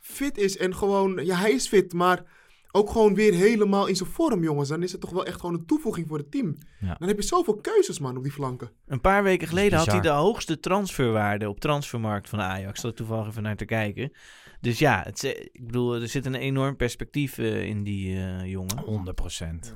[0.00, 2.22] fit is en gewoon, ja, hij is fit, maar
[2.70, 4.68] ook gewoon weer helemaal in zijn vorm, jongens.
[4.68, 6.58] Dan is het toch wel echt gewoon een toevoeging voor het team.
[6.80, 6.94] Ja.
[6.98, 8.70] Dan heb je zoveel keuzes, man, op die flanken.
[8.86, 12.84] Een paar weken geleden had hij de hoogste transferwaarde op transfermarkt van Ajax.
[12.84, 14.12] Ik toevallig even naar te kijken.
[14.60, 18.44] Dus ja, het, is- ik bedoel, er zit een enorm perspectief eh, in die eh,
[18.44, 18.78] jongen.
[18.78, 19.74] 100 procent.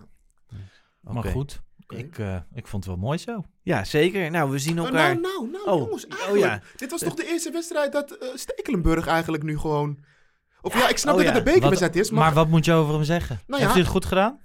[1.01, 3.45] Maar goed, ik, eh, ik vond het wel mooi zo.
[3.63, 4.31] Ja, zeker.
[4.31, 5.21] Nou, we zien Nou, elkaar...
[5.21, 5.79] nou, nou, nou, Oh.
[5.85, 6.63] jongens, Oh, ja.
[6.77, 9.99] Dit was toch de eerste wedstrijd dat eh, Stekelenburg eigenlijk nu gewoon...
[10.61, 11.35] Of ja, ik snap oh, dat ja.
[11.35, 12.35] het een bekerwedstrijd is, maar, maar...
[12.35, 13.41] wat moet je over hem zeggen?
[13.47, 14.41] Nou Heeft hij het goed gedaan?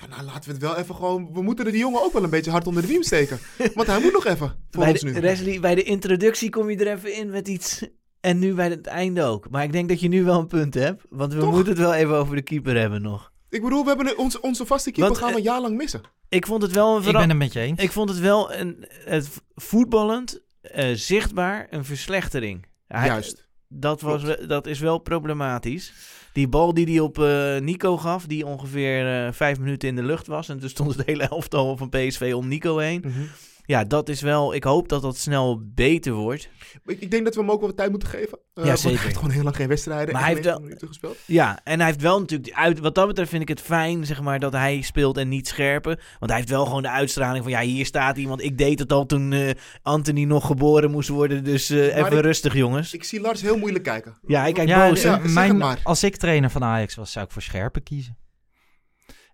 [0.00, 1.32] Ja, nou, laten we het wel even gewoon...
[1.32, 3.38] We moeten er die jongen ook wel een beetje hard onder de riem steken.
[3.74, 5.20] Want hij moet nog even voor bij, ons de, nu.
[5.20, 7.86] Leslie, bij de introductie kom je er even in met iets...
[8.20, 9.50] En nu bij het einde ook.
[9.50, 11.04] Maar ik denk dat je nu wel een punt hebt.
[11.10, 11.50] Want we Toch?
[11.52, 13.32] moeten het wel even over de keeper hebben nog.
[13.50, 15.60] Ik bedoel, we hebben een- onze, onze vaste keeper Want, gaan we eh, een jaar
[15.60, 16.00] lang missen.
[16.28, 17.80] Ik vond het wel een Ik ben het met je eens.
[17.82, 22.66] Ik vond het wel een, het voetballend eh, zichtbaar een verslechtering.
[22.86, 23.46] Hij- Juist.
[23.68, 25.92] Dat, was, dat is wel problematisch.
[26.32, 30.02] Die bal die hij op eh, Nico gaf, die ongeveer eh, vijf minuten in de
[30.02, 30.48] lucht was.
[30.48, 33.02] En toen stond het hele elftal van PSV om Nico heen.
[33.06, 33.20] Mhm.
[33.68, 34.54] Ja, dat is wel...
[34.54, 36.48] Ik hoop dat dat snel beter wordt.
[36.86, 38.38] Ik, ik denk dat we hem ook wel wat tijd moeten geven.
[38.54, 38.96] Eh, want zeker.
[38.96, 40.12] Hij heeft gewoon heel lang geen wedstrijden.
[40.12, 41.16] Maar hij heeft 90 wel- minuten gespeeld.
[41.26, 42.54] Ja, en hij heeft wel natuurlijk...
[42.54, 45.48] Uit, wat dat betreft vind ik het fijn, zeg maar, dat hij speelt en niet
[45.48, 45.96] scherpen.
[46.18, 47.52] Want hij heeft wel gewoon de uitstraling van...
[47.52, 48.42] Ja, hier staat iemand.
[48.42, 49.50] Ik deed het al toen eh,
[49.82, 51.44] Anthony nog geboren moest worden.
[51.44, 52.94] Dus eh, even ik- rustig, jongens.
[52.94, 54.18] Ik zie Lars heel moeilijk kijken.
[54.26, 55.02] Ja, ik kijk ja, boos.
[55.02, 58.16] Ja, mijn, als ik trainer van Ajax was, zou ik voor scherpen kiezen.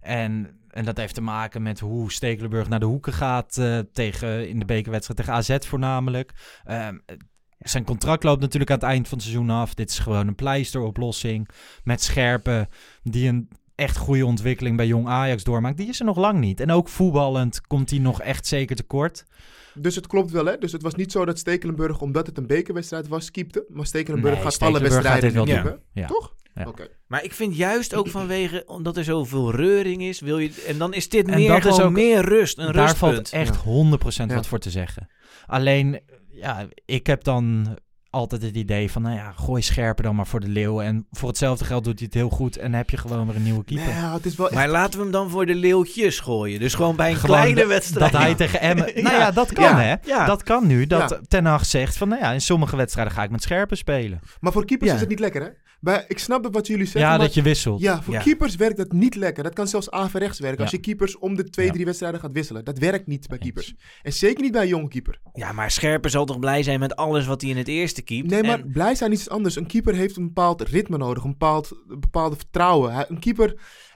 [0.00, 4.48] En, en dat heeft te maken met hoe Stekelenburg naar de hoeken gaat eh, tegen,
[4.48, 6.32] in de bekerwedstrijd tegen AZ voornamelijk.
[6.64, 6.98] Ehm,
[7.58, 9.74] zijn contract loopt natuurlijk aan het eind van het seizoen af.
[9.74, 11.48] Dit is gewoon een pleisteroplossing
[11.84, 12.68] met scherpen
[13.02, 15.76] die een echt goede ontwikkeling bij jong Ajax doormaakt.
[15.76, 16.60] Die is er nog lang niet.
[16.60, 19.24] En ook voetballend komt hij nog echt zeker tekort.
[19.74, 20.58] Dus het klopt wel, hè?
[20.58, 23.64] Dus het was niet zo dat Stekelenburg, omdat het een bekerwedstrijd was, keepte.
[23.68, 25.78] Maar Stekelenburg Nee, gaat Stekelenburg alle wedstrijden gaat wel.
[25.92, 26.06] Ja.
[26.06, 26.34] Toch?
[26.54, 26.72] Ja.
[27.06, 30.64] Maar ik vind juist ook vanwege, omdat er zoveel reuring is, wil je...
[30.66, 32.98] En dan is dit En meer dat is gewoon ook- meer rust, een Daar rustpunt.
[33.14, 33.60] valt echt Ja.
[33.60, 34.34] 100% Ja.
[34.36, 35.08] wat voor te zeggen.
[35.46, 37.76] Alleen, ja, ik heb dan
[38.10, 40.80] altijd het idee van, nou ja, gooi scherper dan maar voor de leeuw.
[40.80, 43.42] En voor hetzelfde geld doet hij het heel goed en heb je gewoon weer een
[43.42, 43.86] nieuwe keeper.
[43.86, 44.54] Nee, ja, het is wel echt...
[44.56, 46.60] Maar laten we hem dan voor de leeuwtjes gooien.
[46.60, 48.12] Dus gewoon bij een Gewoon kleine dat- wedstrijd.
[48.12, 48.86] Dat hij tegen Emmen...
[48.96, 49.02] Ja.
[49.02, 49.78] Nou ja, dat kan Ja.
[49.80, 49.94] hè.
[50.04, 50.26] Ja.
[50.26, 50.86] Dat kan nu.
[50.86, 51.20] Dat Ja.
[51.28, 54.20] Ten Hag zegt van, nou ja, in sommige wedstrijden ga ik met scherpen spelen.
[54.40, 54.94] Maar voor keepers Ja.
[54.94, 55.48] is het niet lekker, hè?
[55.84, 57.18] Bij, ik snap wat jullie zeggen, ja, maar...
[57.18, 57.80] dat je wisselt.
[57.80, 58.20] Ja, voor Ja.
[58.20, 59.42] keepers werkt dat niet lekker.
[59.42, 60.60] Dat kan zelfs averechts werken.
[60.62, 61.72] Als je keepers om de twee, Ja.
[61.72, 62.64] drie wedstrijden gaat wisselen.
[62.64, 63.74] Dat werkt niet bij keepers.
[64.02, 65.20] En zeker niet bij een jonge keeper.
[65.32, 68.30] Ja, maar Scherpen zal toch blij zijn met alles wat hij in het eerste keept.
[68.30, 69.56] Nee, maar En- blij zijn is iets anders.
[69.56, 71.24] Een keeper heeft een bepaald ritme nodig.
[71.24, 73.06] Een bepaald een bepaalde vertrouwen.
[73.10, 73.54] Een keeper,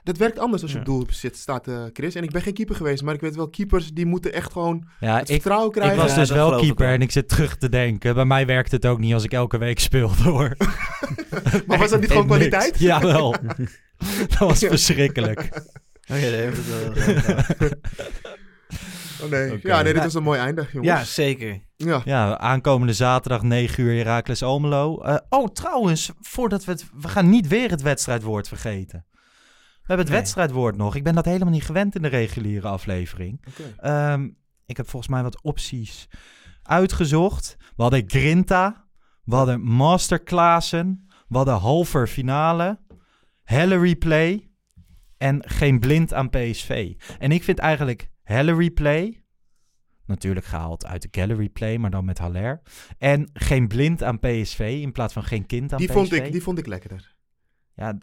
[0.09, 0.83] dat werkt anders als je Ja.
[0.83, 2.15] op doel zit, staat, eh, Chris.
[2.15, 4.87] En ik ben geen keeper geweest, maar ik weet wel, keepers die moeten echt gewoon
[4.99, 5.97] Ja, het ik, vertrouwen ik krijgen.
[5.97, 8.15] was Ja, dus wel ik keeper en ik zit terug te denken.
[8.15, 10.55] Bij mij werkt het ook niet als ik elke week speelde hoor.
[11.67, 12.47] maar was dat niet gewoon Niks.
[12.47, 12.79] kwaliteit?
[12.79, 13.31] Jawel.
[14.29, 15.49] dat was verschrikkelijk.
[16.11, 17.69] Oh het wel.
[19.23, 19.53] Oh nee.
[19.53, 19.67] Oké.
[19.67, 20.91] Ja, nee, dit was een mooi einde, jongens.
[20.91, 21.59] ja, zeker.
[21.75, 22.01] Ja.
[22.05, 25.01] Ja, aankomende zaterdag 9 uur Heracles Almelo.
[25.01, 26.85] Eh, oh, trouwens, voordat we het...
[27.01, 29.05] We gaan niet weer het wedstrijdwoord vergeten.
[29.89, 30.23] We hebben het Nee.
[30.23, 30.95] wedstrijdwoord nog.
[30.95, 33.41] Ik ben dat helemaal niet gewend in de reguliere aflevering.
[33.77, 34.29] Ehm,
[34.65, 36.07] ik heb volgens mij wat opties
[36.63, 37.55] uitgezocht.
[37.75, 38.87] We hadden Grinta.
[39.23, 41.07] We hadden Masterclassen.
[41.27, 42.79] We hadden halver finale.
[43.43, 44.49] Helle replay.
[45.17, 46.93] En geen blind aan PSV.
[47.19, 49.23] En ik vind eigenlijk Helle replay...
[50.05, 52.61] Natuurlijk gehaald uit de gallery play, maar dan met Haller.
[52.97, 55.95] En geen blind aan PSV in plaats van geen kind aan Die, PSV.
[55.95, 57.15] vond ik, die vond ik lekkerder.
[57.75, 57.97] Ja,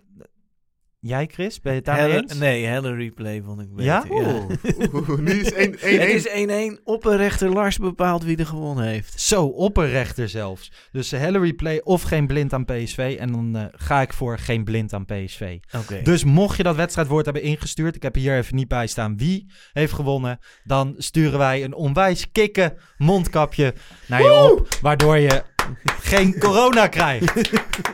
[1.00, 1.60] Jij, Chris?
[1.60, 2.34] Ben je het daarmee eens?
[2.34, 3.84] nee, helle replay vond ik beter.
[3.84, 4.04] Ja?
[4.10, 6.82] Oeh, nu is 1 Het is 1-1.
[6.84, 9.20] Opperrechter Lars bepaalt wie er gewonnen heeft.
[9.20, 10.72] Zo, opperrechter zelfs.
[10.92, 13.16] Dus Hillary Play of geen blind aan PSV.
[13.18, 15.58] En dan eh, ga ik voor geen blind aan PSV.
[15.76, 16.02] Oké.
[16.02, 19.46] Dus mocht je dat wedstrijdwoord hebben ingestuurd, ik heb hier even niet bij staan wie
[19.72, 23.74] heeft gewonnen, dan sturen wij een onwijs kikke mondkapje
[24.06, 25.42] naar je op, waardoor je
[26.00, 27.50] geen corona krijgt.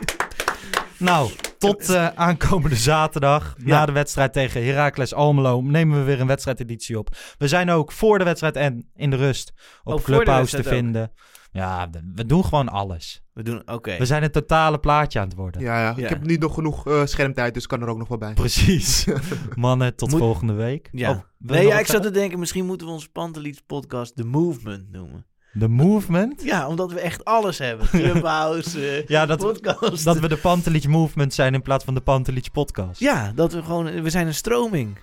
[0.97, 1.31] nou,
[1.71, 6.97] tot eh, aankomende zaterdag, na de wedstrijd tegen Heracles Almelo, nemen we weer een wedstrijdeditie
[6.99, 7.15] op.
[7.37, 9.53] We zijn ook voor de wedstrijd en in de rust
[9.83, 10.73] op Oh, Clubhouse te ook.
[10.73, 11.11] vinden.
[11.51, 13.23] Ja, we- doen gewoon alles.
[13.33, 13.97] We doen, oké.
[13.97, 15.61] We zijn het totale plaatje aan het worden.
[15.61, 16.03] Ja, ja, Ja.
[16.03, 18.33] ik heb niet nog genoeg eh, schermtijd, dus kan er ook nog wel bij.
[18.33, 19.05] Precies.
[19.55, 20.89] Mannen, tot Moet- volgende week.
[20.91, 21.11] Ja.
[21.11, 24.91] Oh, nee, ja, ik zat te denken, misschien moeten we onze Panteliets podcast The Movement
[24.91, 25.25] noemen.
[25.59, 26.43] The Movement?
[26.43, 27.87] Ja, omdat we echt alles hebben.
[27.99, 30.03] Clubhouse, eh, Ja, dat, podcast.
[30.03, 32.99] dat we de Pantelich Movement zijn in plaats van de Pantelich Podcast.
[32.99, 34.01] Ja, dat we gewoon...
[34.01, 34.97] We zijn een stroming.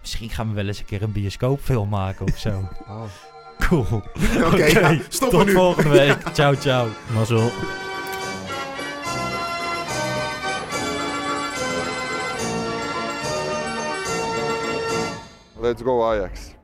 [0.00, 2.50] Misschien gaan we wel eens een keer een bioscoopfilm maken of zo.
[2.88, 3.02] Oh.
[3.68, 4.02] Cool.
[4.44, 5.52] Oké, ja, stoppen tot nu.
[5.52, 6.16] volgende week.
[6.32, 6.86] ciao, ciao.
[7.14, 7.50] Mazzel.
[15.58, 16.55] Let's go Ajax.